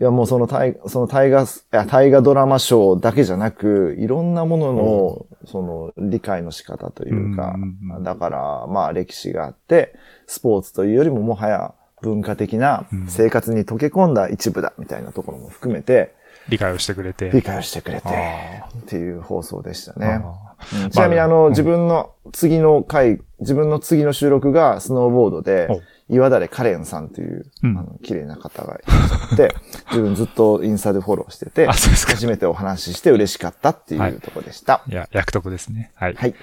[0.00, 7.56] いや、もうその大、その大河、いや、大河ドラマ賞だけじゃなく、いろんなものの、その、理解の仕方というか
[8.02, 9.94] だから、まあ、歴史があって、
[10.26, 13.06] スポーツというよりももはや、文化的なうん。
[13.08, 16.14] 生活に溶け込んだ一部だ、みたいなところも含めて、
[16.48, 17.30] 理解をしてくれて。
[17.30, 20.00] 理解をしてくれて、あっていう放送でしたー。
[20.00, 20.24] ね。
[20.60, 29.54] あうんちなみにあの、うん自分の次の回、自分の次の収録がスノーボードでお、岩垂カレンさんという、うんあの、綺麗な方がいらっしゃって、
[29.90, 31.66] 自分ずっとインスタでフォローしてて。
[31.66, 34.82] 初めてお話しして嬉しかったってはいいうところでした。
[34.88, 35.92] いや、役得ですね。
[35.94, 36.14] はい。
[36.14, 36.34] はい。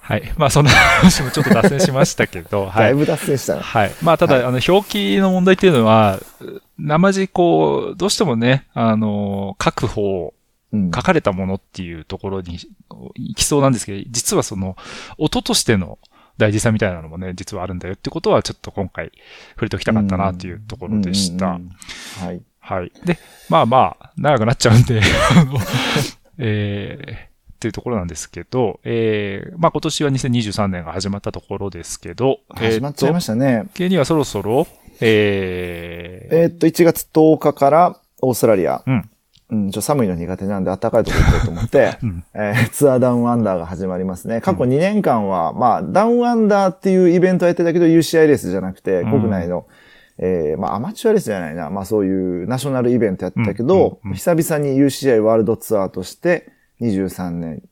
[0.00, 0.32] はい。
[0.36, 2.84] まあ、そんな話もちょっと脱線しましたけど、 はい。
[2.84, 3.62] だいぶ脱線したな。
[3.62, 3.90] はい。
[4.02, 6.18] まあ、ただ、あの、表記の問題っていうのは、
[6.78, 10.43] 生地、こう、どうしてもね、あの、書く方、うん
[10.94, 12.58] 書かれたものっていうところに
[13.14, 14.76] 行きそうなんですけど、実はその、
[15.18, 15.98] 音としての
[16.38, 19.12] 大事さみたいなのもね、実はあるんだよってことは、ちょっと今回
[19.54, 21.46] 触れておきたかったなっていうところでした。
[21.46, 21.70] うんうんうん
[22.26, 22.42] はい。
[22.60, 22.92] はい。
[23.04, 23.18] で、
[23.50, 25.00] まあまあ、長くなっちゃうんで、
[25.36, 25.58] あ の
[26.38, 33.64] えー、っていうところなんですけど、えー、まあ今年は2023年が始まったところですけど、始まっちゃいまししたね。
[33.74, 33.88] た。
[33.88, 34.66] にはそろそろ、
[35.00, 38.82] えー、えーっと、1月10日からオーストラリア。
[38.86, 39.10] うん。
[39.54, 44.40] うん、ちょ、寒いの苦手なんで暖かいところ行こうと思って、 うんえーツアーダウンアンダーが始まりますね。
[44.40, 49.66] 過去2年間は、まあ、ダウンアンダーっていうイベントやってたけど、UCI レースじゃなくて、うん国内の、
[50.18, 51.70] えーまあ、アマチュアレースじゃないな。
[51.70, 56.50] まあ、そういうナショナルイベントやってたけど、うんうんうん久々に UCI ワールドツアーとして、
[56.80, 57.62] 23年、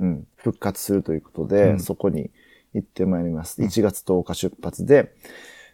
[0.00, 2.30] うん、復活するということで、うんそこに
[2.74, 3.62] 行ってまいります。
[3.62, 5.12] 1月10日出発で、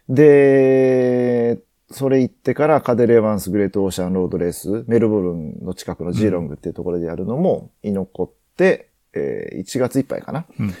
[0.09, 1.59] で、
[1.91, 10.73] それ行ってからカデル・エヴァンス・グレート・オーシャン・ロードレース、メルボルンの近くのジーロングっていうところでやるのも居残って、えー1月いっぱいかな、うんうん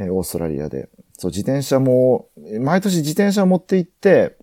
[0.00, 0.88] えーオーストラリアで。
[1.12, 2.28] そう、自転車も、
[2.60, 4.36] 毎年自転車を持って行って、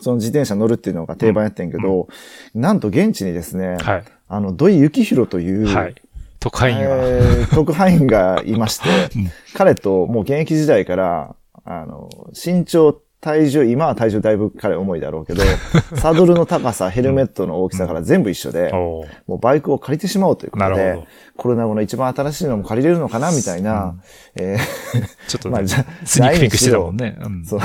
[0.00, 2.08] その自転車乗るっていうのが定番やってんけど、
[2.54, 4.04] なんと現地にですね、はい。
[4.28, 5.94] あの、土井幸宏という、はい。
[6.40, 15.42] 特派員は、えー特派員がいまして、 うん彼ともう現役時代から、あの、身長、体重、今は体重だいぶ彼重いだろうけど、
[15.96, 20.98] サドルの高さ、ヘルメットの大きさから全部一緒で、おーもうバイクを借りてしまおうということで
[21.38, 23.94] コロナ後の一番新しいのも借りれるのかなみたいな、
[24.36, 24.58] え
[25.26, 27.16] ちょっと、まあじゃスニークピックしてたもんね。
[27.18, 27.40] うん。
[27.40, 27.60] ーそう、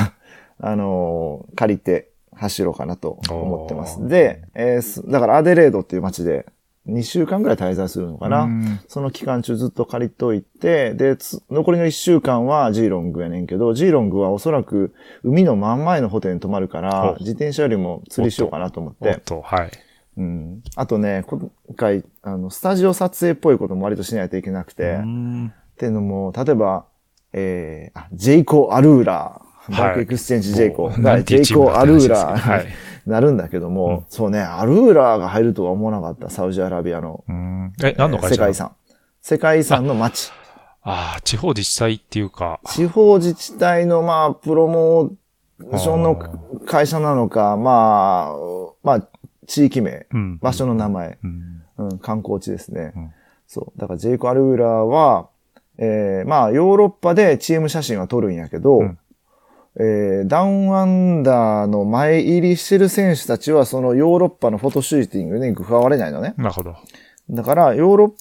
[0.61, 4.07] あのー借りて走ろうかなと思ってます。
[4.07, 6.45] で、えーすだからアデレードっていう街で、
[6.91, 8.43] 2週間ぐらい滞在するのかな。
[8.43, 19.09] うんその期間中ずっと借りといて、で、つ残りの1週間はジーロングやねんけど、ジーロングはおそらく海の真ん前のホテルに泊まるからお、自転車よりも釣りしようかなと思って。
[19.09, 19.71] おっと、はい。
[20.17, 20.61] うん。
[20.75, 26.85] あとね、今回、あの、スタジオ撮影っぽいことも割としないといけなくて、っうんていうのも、例えば、
[27.31, 30.89] えー、あ、ジェイコ・アルーラー、バックエクスチェンジ・ジェイコ。
[30.89, 34.05] もうが、なんていうチジェイコ・アルーラはいーになるんだけども、うん。
[34.09, 37.23] そうね、アルーラーが入るとは思わなかった、サウジアラビアの。
[37.27, 37.73] うん。
[37.83, 38.71] え、何の会社世界遺産。
[39.21, 40.31] 世界遺産の街。
[40.81, 46.15] ああ、地方自治体っていうか、地方自治体の、まあ、プロモーションの
[46.65, 48.35] 会社なのか、まあ、
[48.83, 49.07] まあ、
[49.45, 50.37] 地域名、うん。
[50.39, 51.63] 場所の名前、うん。
[51.77, 52.93] うん、観光地ですね。
[52.95, 53.11] うん。
[53.47, 53.79] そう。
[53.79, 55.29] だから、ジェイコ・アルーラーは、
[55.77, 58.99] えー、まあ、ヨーロッパでチーム写真は撮るんやけど、うん
[59.81, 66.33] えー、ダウンアンダーの前入りしてる選手たちは、そのヨーロッパのフォトシューティングに加われないのね。
[66.37, 66.75] なるほど。
[67.29, 68.11] だから、ヨーロッ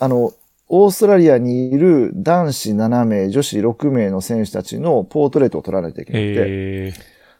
[0.00, 0.32] あの、
[0.68, 6.92] オーストラリアにいる男子7名、女子6名の選手たちのポートレートを撮らないといけなくて、え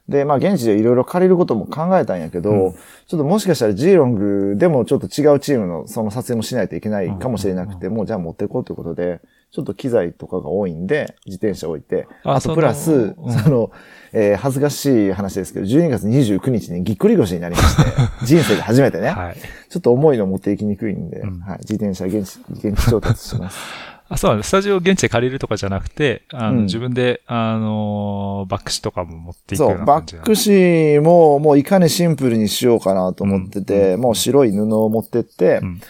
[0.09, 2.73] で、まあ現地でいろいろ借りることも考えたんやけど、うん。
[2.73, 9.21] ちょっともしかしたらジーロングでもちょっと違うチームのその撮影もしないといけないかもしれなくて、もうじゃあ持っていこうということで、
[9.57, 13.33] ちょっと機材とかが多いんで、自転車置いて、あとプラス、うん。
[13.33, 13.71] その、
[14.13, 17.83] えー恥ずかしい話ですけど、12月29日にぎっくり腰になりまして、
[18.27, 19.37] 人生で初めてね、ー、はい。
[19.71, 21.41] ちょっと重いの持っていきにくいんで、うん。
[21.41, 22.39] はい、自転車現地、
[22.69, 23.59] 現地調達します。
[24.11, 24.49] あ、そうなんです。
[24.49, 26.65] スタジオ現地で借りるとかじゃなくて、あの、うん。
[26.65, 35.81] 自分で、あのーバックシとかも持っていくよそうう、な感じなバック紙ももういかにシンプルにしようかなと思ってて、もう白い布を持ってって、うん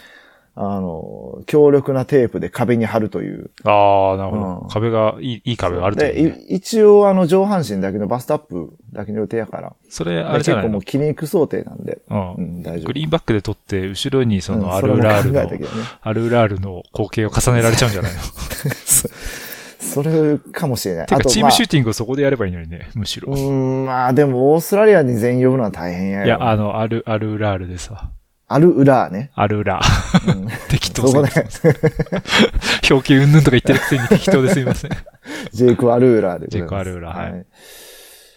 [0.59, 3.51] あの、強力なテープで壁に貼るという。
[3.63, 4.61] ああ、なるほど。
[4.63, 6.37] うん壁が、いい、いい壁があるという、で、ね。
[6.49, 9.73] い一応あの上半身だけのバストアップだけの予定やから。
[9.87, 10.69] それ、あでれじゃないの？
[10.69, 11.99] 結構もう気に行く想定なんで。
[12.09, 12.13] う。
[12.13, 12.87] うんん、大丈夫。
[12.87, 15.87] グリーンバックで撮って、後ろにそうんのアルーラールの、それも考えたけどね。
[16.01, 18.19] アルーラールの光景を重ねられちゃうんじゃないの？
[19.79, 21.05] それかもしれない。
[21.05, 23.31] てか、チームシュまーティングをそこでやればいいのにね、むしろ。
[23.31, 26.25] あうーん、まあでもオーストラリアに全員呼ぶのは大変やよ。
[26.25, 28.09] いや、あの、アル、アルーラールでさ、
[28.49, 29.31] アルウラーね。
[29.35, 30.41] アルーラー。
[30.41, 31.75] うん 適当そすこね。
[32.89, 34.91] 表記うんぬんとか言ってるくせに適当ですいません。
[35.51, 36.47] ジェイク・アルーラーで。
[36.47, 37.45] ジェイクアルーラーはい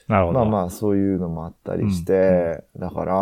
[0.08, 0.40] なるほど。
[0.40, 3.14] まあまあ、そういうのもあったりして、だから、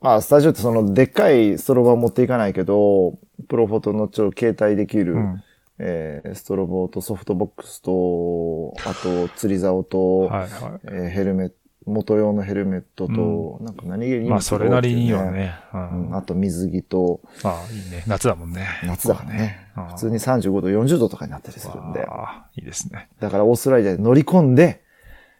[0.00, 3.14] まあ、スタジオってその、でっかいストロボは持っていかないけど、
[3.48, 5.42] プロフォトのちょ、携帯できる、うん。
[5.78, 10.48] えーストロボとソフトボックスと、あと、釣り竿と、はいはい。
[10.86, 11.54] えーヘルメット、
[11.86, 15.30] 元用のヘルメットと、なんか何気にまあ、それなりには。
[15.30, 15.54] ね。
[15.72, 16.16] ううんん。
[16.16, 18.02] あと水着と、まあ、いいね。
[18.06, 18.66] 夏だもんね。
[18.84, 19.60] 夏だからね。
[19.76, 22.04] うん普通に35度、40度とかになったりするんで。
[22.06, 23.08] ああ、いいですね。
[23.20, 24.82] だからオーストラリアで乗り込んで、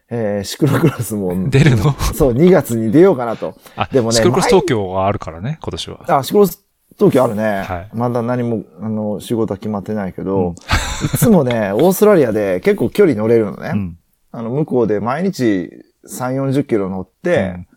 [0.09, 1.91] えーシクロクロスも、出るの？
[2.13, 3.57] そう、2月に出ようかなと。
[3.75, 6.19] あ、でもねシクロクロス東京があるからね、今年は。
[6.19, 6.59] あ、仕事
[6.97, 7.43] 時あるね。
[7.43, 10.53] はいまだ何も、あの、仕事は決まってないけど、
[11.13, 13.71] いつもね、オーストラリアで結構距離乗れるのね。
[13.73, 13.97] うん。
[14.31, 15.71] あの、向こうで毎日
[16.07, 17.67] 3、40キロ乗って、うん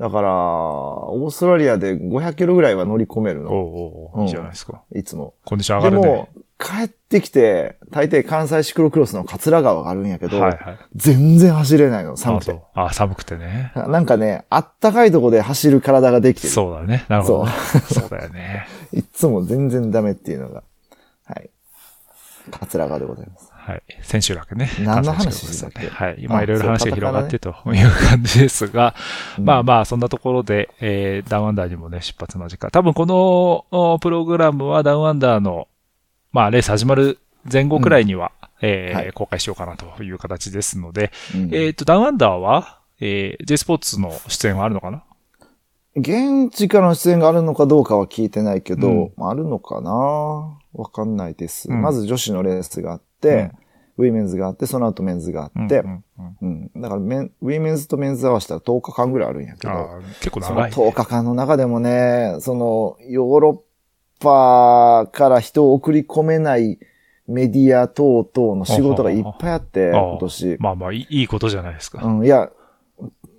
[0.00, 3.50] だから、オーストラリアで500キロぐらいは乗り込めるの。
[3.50, 4.82] おうおういいじゃないですか。
[4.94, 5.34] いつも。
[5.44, 6.28] コンディション上でがるねも。、
[6.58, 10.78] 帰ってきて、大抵関西シクロクロスの桂川があるんやけど、はいはい。
[10.96, 12.64] 全然走れないの、寒くてあそう。
[12.76, 13.72] あ、寒くてね。
[13.74, 16.52] なんかね、あったかいとこで走る体ができてる。
[16.54, 17.04] そうだね。
[17.10, 17.46] なるほど。
[17.92, 18.68] そうだよね。
[18.94, 20.62] いつも全然ダメっていうのが。
[21.26, 21.50] はい。
[22.52, 23.49] 桂川でございます。
[23.70, 23.82] はい。
[24.02, 24.68] 千秋楽ね。
[24.80, 25.88] 何の話関西四国してたっけ？
[25.88, 26.16] はい。
[26.18, 27.54] 今あいろいろ話が広がってという
[28.08, 28.96] 感じですが、
[29.38, 29.44] うん。
[29.44, 32.48] まあまあ、そんなところで、えー、ダウンアンダーにもね、出発間。
[32.48, 32.70] 近。
[32.70, 35.68] 多分このおプログラムはダウンアンダーの、
[36.32, 37.18] まあ、レース始まる
[37.50, 39.12] 前後くらいには、えーはい。
[39.12, 41.54] 公開しようかなという形ですので、うん。
[41.54, 45.04] えっ、と、ダウンアンダーは、えー、J スポーツの出演はあるのかな？
[45.96, 49.12] 現地からの出演があるのかどうかは聞いてないけど、うん。
[49.16, 49.90] まああるのかな？
[50.72, 51.82] わかんないです、うん。
[51.82, 53.50] まず女子のレースがあって、
[54.00, 59.72] ウィメンズがあって、その後メンズがあって、うんうんうんうんだからメン、ウィメンズとメンズ合わせたら10日間ぐらいあるんやけど、
[60.20, 60.70] 結構その長い。
[60.70, 63.64] 10日間の中でもね、その、ヨーロ
[64.18, 66.78] ッパから人を送り込めない
[67.26, 70.56] メディア等々の仕事がいっぱいあって、今年。
[70.58, 72.02] まあまあ、いいいいことじゃないですか。
[72.04, 72.50] うん、いや、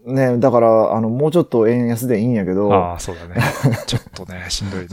[0.05, 3.35] ね、だから、あの、もうちょっと円安でいいんやけど、ああ、そうだね。
[3.85, 4.87] ちょっとね、しんどいね。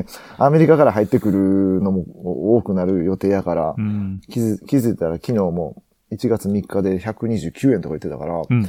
[0.00, 0.06] ね、
[0.38, 4.20] アメリカから入ってくるのも多くなる予定やから、うん。
[4.28, 8.62] 気づ気づいたら昨日も1月3日で129円とか言ってたから、うんうん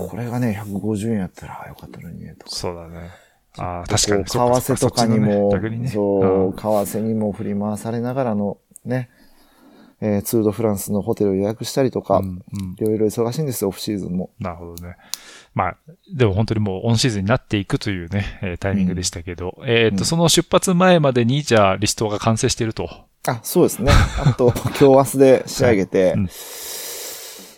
[0.00, 0.08] うん。
[0.08, 2.54] これがね、150円やったらよかったのにね、とか。
[2.54, 3.10] そうだね。
[3.58, 4.24] ああ、確かに。
[4.24, 5.88] 為替とかにも、そっちのね。
[5.88, 9.10] そう、うん為替にも振り回されながらのね、
[10.04, 14.30] えーツール・ド・フランスのホテルを予約したりとか、うんうんいろいろ忙しいんですよ、オフシーズンも。
[14.38, 14.96] なるほどね。
[15.54, 15.76] まあ、
[16.14, 22.90] でも本当にもうオンシーズンになっていくというね、えータイミングでしたけど、えっ、と、うんその出発前までに、じゃあ、リストが完成していると。
[23.26, 23.92] あ、そうですね。
[24.18, 26.28] あと、 今日明日で仕上げて、うん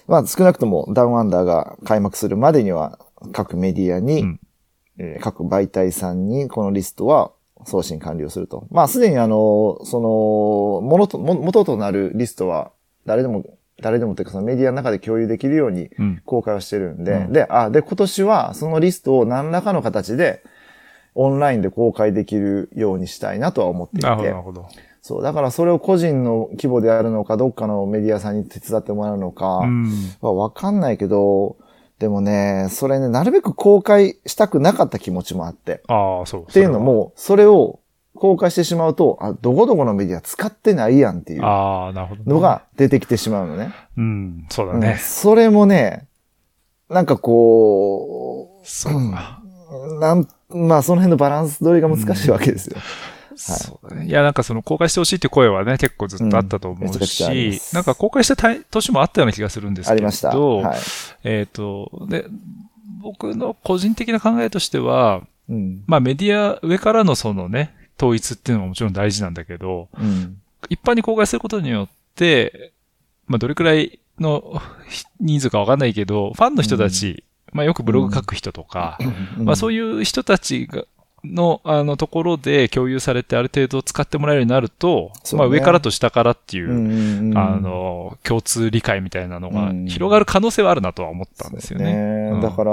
[0.06, 3.00] まあ少なくともダウンアンダーが開幕するまでには、
[3.32, 4.40] 各メディアに、うん
[4.98, 7.32] えー各媒体さんにこのリストは
[7.64, 8.66] 送信完了すると。
[8.70, 12.70] まあすでにあの、その、ものと、も元となるリストは
[13.06, 13.44] 誰でも、
[13.80, 16.22] 誰でもというかそのメディアの中で共有できるようにうん。
[16.24, 20.42] 公開をしてるんで、うんで、あ、で、今年はそのリストを何らかの形で
[21.14, 24.06] オンラインで公開できるようにしたいなとは思っていて。
[24.06, 24.66] なるほど、なるほど。
[25.02, 29.90] そう、だからそれを個人の規模でやるのか、どっかのメディアさんに手伝ってもらうのか、うん。
[30.20, 31.56] はわかんないけど、
[31.98, 35.82] でもね、それね、なるべく公開したくなかった気持ちもあって。
[35.88, 36.42] ああ、そう。
[36.42, 37.80] っていうのも、それを
[38.14, 41.40] 公開してしまうと、あ、どこどこのメディア使ってないやんっていう。
[41.40, 43.72] のが出てきてしまうのね。
[43.96, 44.98] うん、そうだうんね。
[45.00, 46.06] それもね、
[46.90, 49.42] なんかこそうか。
[49.70, 52.76] う、なん、まあその辺のバランス取りが難しいわけですよ。
[53.36, 54.06] そうだね。
[54.06, 56.92] いや、なんかその公開してほしいって声はね、結構ずっとあったと思ううん
[57.74, 60.36] なんか公開した年もあったような気がするんですけど、ありました。
[60.36, 60.78] はい。
[61.24, 62.26] えっ、と、で、
[63.00, 65.84] 僕の個人的な考えとしては、うん。
[65.86, 70.40] まあメディア、上からのそのね、統一っていうのももちろん大事なんだけど、うん。
[70.68, 72.72] 一般に公開することによって、
[73.26, 74.60] まあどれくらいの
[75.20, 78.98] 人数かわかんないけど、ファンの人たち、まあよくブログ書く人とか、
[79.38, 80.84] まあそういいう人たちが、
[81.34, 85.38] の、あの、ところで共有されてある程度使ってもらえるようになると、ね。
[85.38, 92.30] まあ上からと下からっていう、うんうん、あの、共通理解みたいなのがうん広がる可能性はあるなとは思ったんですよね。
[92.32, 92.40] うん。
[92.40, 92.72] だから、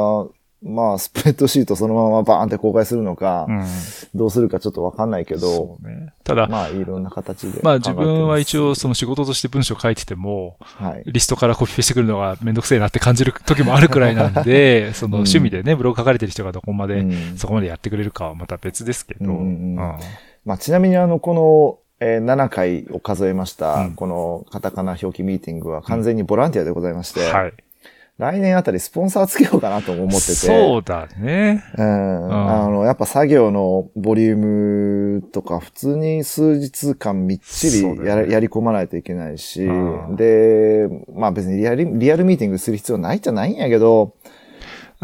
[0.66, 3.66] まあ、スプレッドシートそのままバーンって公開するのか、うん。
[4.16, 6.14] どうするかちょっとわかんないけど、ね。
[6.24, 7.62] ただ、まあ、いろんな形で。
[7.62, 11.04] まあ自分は一応応、その仕事として文章書いてても、はい。
[11.06, 19.32] リストからコピペしてくるのがめんどくせえなって感じる時もあるくらいなんで、 その趣味でね、ブログ書かれてる人がどこまで、うんそこまでやってくれるかはまた別ですけど、
[20.46, 27.54] まあ、ちなみにあの、この、えー7回を数えました、うんこのカタカナ表記ミーティングは完全にボランティアでございまして、はい。
[28.20, 31.64] 来年あたりスポンサーつけようかなとも思ってて、そうだね。
[31.76, 34.38] うん、あの、やっぱ作業のボリュー
[35.18, 39.66] ムとか、普通に数日間みっちりや,、やり込まないといけないし。
[39.66, 44.14] うん、で、まあ別にリアル、リアルミーティングする必要ないじゃないんやけど、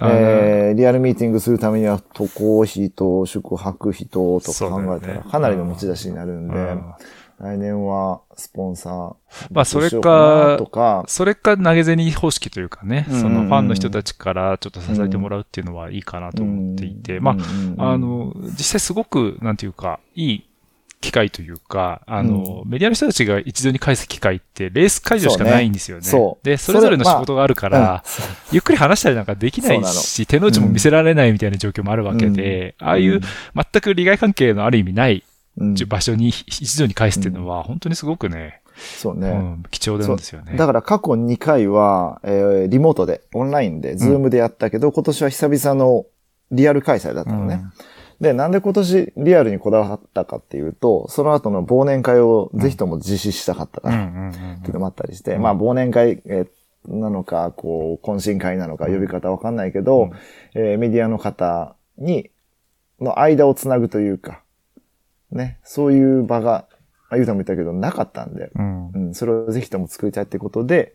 [0.02, 6.94] えーリアルミーティングするためには渡航費と宿泊費ととか考えたらかなりの持ち出しになるんで、うん
[7.40, 9.16] 来年はスポンサー。
[9.52, 10.58] まあそれか
[11.08, 17.38] それか投げ銭方式というかね、そのファンの人たちからちょっと支えてもらうっていうのはいいかなと思っていて、ま
[17.78, 20.50] あ、あ、の、実際すごく、なんていうか、いい
[21.00, 26.04] 機会というか、あの、メディアの人たちが一度に返す機会って、レース会場しかないんですよね。
[26.44, 28.04] で、それぞれの仕事があるから、
[28.52, 32.88] ゆっくり話したりなんかできないし、手の内も見せられないみたいな状況もあるわけで、うん。
[32.88, 33.22] ああいう
[33.56, 35.29] 全く利害関係のある意味ないうん
[35.88, 39.30] 場所に一堂に会すっていうのは、本当にすごくね、うそうね。
[39.32, 40.56] ん、貴重なんですよね。
[40.56, 46.06] だから過去2回は、えーリモートで、オンラインで、ズームでやったけど、今年は久々の
[46.52, 47.62] リアル開催だったのね。
[48.22, 53.96] で、なんで今年リアルにこだわったかっていうと、その後の忘年会をぜひとも実施したかったかうん。
[53.96, 54.30] うら、んうんうん。
[54.56, 55.42] っていうのもあったりして、うん。
[55.42, 56.48] まあ忘年会、えー
[56.88, 60.12] なのか、こう、懇親会なのか、呼び方わかんないけど、うん。
[60.56, 62.30] えーメディアの方に、
[63.02, 64.42] の間をつなぐというか、
[65.32, 66.68] ね、そういう場が、
[67.10, 68.92] まあ、ゆうたも言ったけど、なかったんで、うん。
[68.92, 70.94] うん、それをぜひとも作りたいってことで、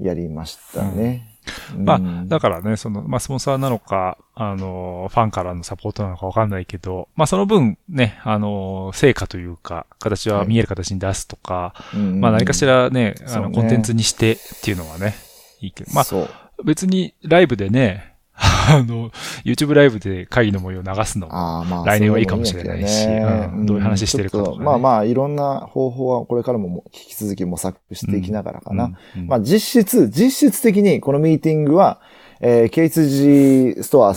[0.00, 1.30] やりましたね。
[1.76, 12.20] まあ、だかからね、その、まあ、スポンサーなのか、あの、ファンからのサポートなのかわかんないけど、まあ、その分、ね、あの、成果というか、形は見える形に出すとか、ら、うん。
[12.20, 13.54] まあ、何かしらね、あの、そうね。
[13.54, 15.14] コンテンツにしてっていうのはね、
[15.60, 16.28] いいけど、まあ、そう。
[16.64, 19.10] 別にライブでね、あの、
[19.44, 24.56] YouTube ライブで会議の模様を流すのも、ああ、まあ、来年はいいかもしれないしどういう話してるかとかね。
[24.56, 28.96] ちょっまあまあ、いろんな方法はこれからもも引き続き模索していきながらかな。
[29.16, 29.28] うんうん。
[29.28, 32.00] まあ実質、実質的にこのミーティングは、
[32.40, 34.14] えー、K2G ストア、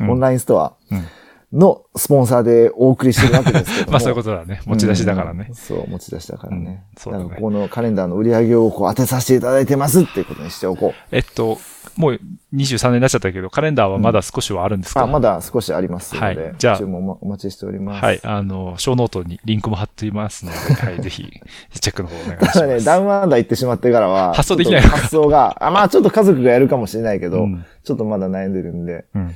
[0.00, 0.10] うん。
[0.12, 1.04] オンラインストアうん
[1.54, 3.92] のスポンサーでお送りしてるわけですけども。
[3.92, 4.60] まあ、そういうことだね。
[4.66, 5.54] 持ち出しだからねうん。
[5.54, 6.66] そう、持ち出しだからね。
[6.66, 10.92] うんそうだねだこのカレンダーの売り上げをこう当てさせていただいてますっていうことにしておこう。
[11.10, 11.58] えっと、
[11.96, 12.20] もう
[12.54, 18.04] 23年になっちゃったけど、カレンダーはまだ少しはあるんですか、あ、まだ少しありますので、はいじゃあ注文もお待ちしております。
[18.04, 18.20] はい。
[18.24, 21.00] あの、ショーノートにリンクも貼っていますので、はい。
[21.00, 21.30] ぜひ、
[21.80, 22.52] チェックの方お願いします。
[22.58, 29.34] ただね、ダウンアンダー行ってしまってからは、 発送できない発送が、あ、まあちょっと家族がやるかもしれないけど、うんちょっとまだ悩んでるんで、うん。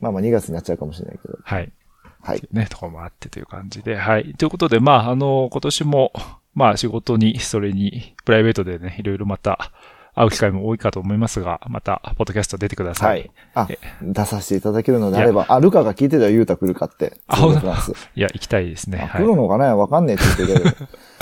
[0.00, 0.02] い。
[0.02, 1.72] まあまあ2月になっちゃうかもしれないけど、はい。
[2.20, 2.42] はい。
[2.52, 4.34] ね、ところもあってという感じで、はい。
[4.34, 6.12] ということで、まあ、あの、今年も、
[6.54, 9.72] まあ仕事に、それに、プライベートでね、いろいろまた
[10.14, 13.06] 会う機会も多いかと思いますが、また、ポッドキャスト出てくださ。
[13.06, 13.30] はいい。
[13.54, 13.68] あ、
[14.02, 17.16] 出させていただけるのであれば、あ、ルカが聞いてたよ、ユータ来るかって。
[17.28, 17.92] あツールドフランス。
[18.16, 19.08] いや、行きたいですね。
[19.12, 19.36] 来る。
[19.36, 19.66] のかね？
[19.66, 20.76] わかんねえって言ってる。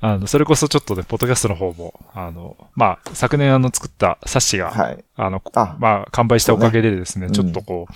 [0.00, 5.04] あの、それこそちょっとね、ポッドキャストの方も、あの、まあ、昨年あの、作った冊子が、はい。
[5.16, 7.92] あの、あまあ、完売したおかげでですね、ねちょっとこう、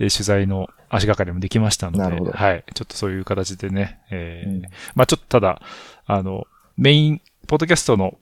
[0.00, 2.64] えー取材の足がかりもできましたので、はい。
[2.74, 4.62] ちょっとそういう形でね、えーうん。
[4.96, 5.62] まあちょっとただ、
[6.06, 6.46] あの、
[6.76, 8.18] メイン、ポッドキャストの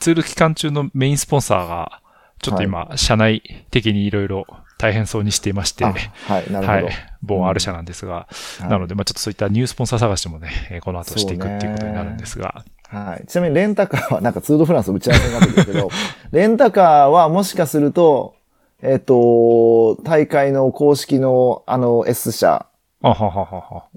[0.00, 2.02] ツール期間中のメインスポンサーが、
[2.40, 4.46] ちょっと今、社内的にいろいろ
[4.78, 6.86] 大変そうにしていまして、あ、はい、なるほど。
[6.86, 6.94] はい。
[7.20, 8.12] 某 R 社なんですが、
[8.60, 13.26] はいなので、まあちょっとそういったニュースポンサー探しもね、えーこの後していくっていうことになるんですが、はい。
[13.26, 15.90] ちなみにレンタカーは、なんかツールドフランス打ち合わせになってるけど、
[16.32, 18.34] レンタカーはもしかすると、
[18.80, 22.66] えっ、と、大会の公式のあの S 社。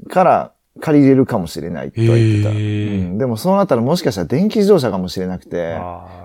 [0.09, 2.49] から借りれるかもしれないとは言ってた。
[2.49, 5.77] へーうん、でもそうなったらもしかしたら電気自動車かもしれなくて、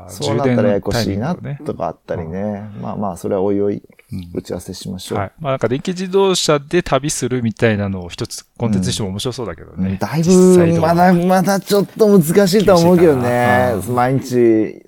[0.08, 2.68] そうなったらややこしいなとかあったりね。
[2.80, 3.95] まあまあ、それはおいおいうん
[4.34, 5.18] 打ち合わせしましょう。
[5.18, 5.32] はい。
[5.40, 9.90] まあなんか電気自動車で旅するみたいなのを一つコンテンツにしても面白そうだけどね。
[9.90, 14.34] うんだいぶ、まだ、まだちょっと難しいとは思うけどね毎日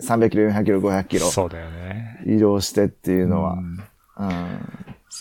[0.01, 2.23] 300キロ、400キロ、500キロそうだよね。
[2.27, 3.55] 移動してっていうのは。
[3.55, 4.59] うんうん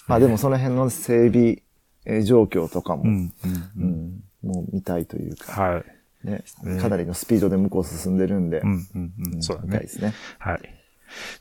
[0.08, 1.58] まあでもその辺の整備
[2.06, 3.34] えー状況とかも、ううんん。
[3.78, 4.24] うん。
[4.43, 5.84] もう見たいというか、はい。
[6.28, 8.88] ねねかなりのスピードで向こう進んでるんで、うん。
[8.95, 9.14] うん。
[9.34, 9.43] うん。
[9.43, 9.88] そうだね見たいで。
[9.89, 10.14] すね。
[10.39, 10.60] はい。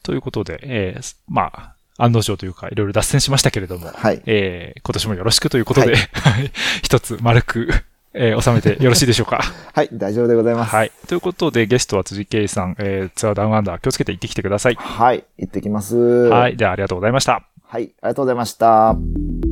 [0.02, 7.68] ということで、えーまあ、案の定というか、いろいろ脱線しましたけれども、はいえー今年もよろしくということで、ははい一つ丸く、
[8.14, 9.40] えー収めてよろしいでしょうか。
[9.72, 10.74] はい、大丈夫でございます。
[10.74, 10.92] はい。
[11.08, 14.74] ということで、ゲストは辻圭さん、えーツアーダウンアンダー気をつけて行ってきてください。
[14.74, 15.96] はい、行ってきます。
[15.96, 16.38] は。
[16.40, 17.42] はいでは、ありがとうございました。
[17.68, 19.45] はい、ありがとうございました。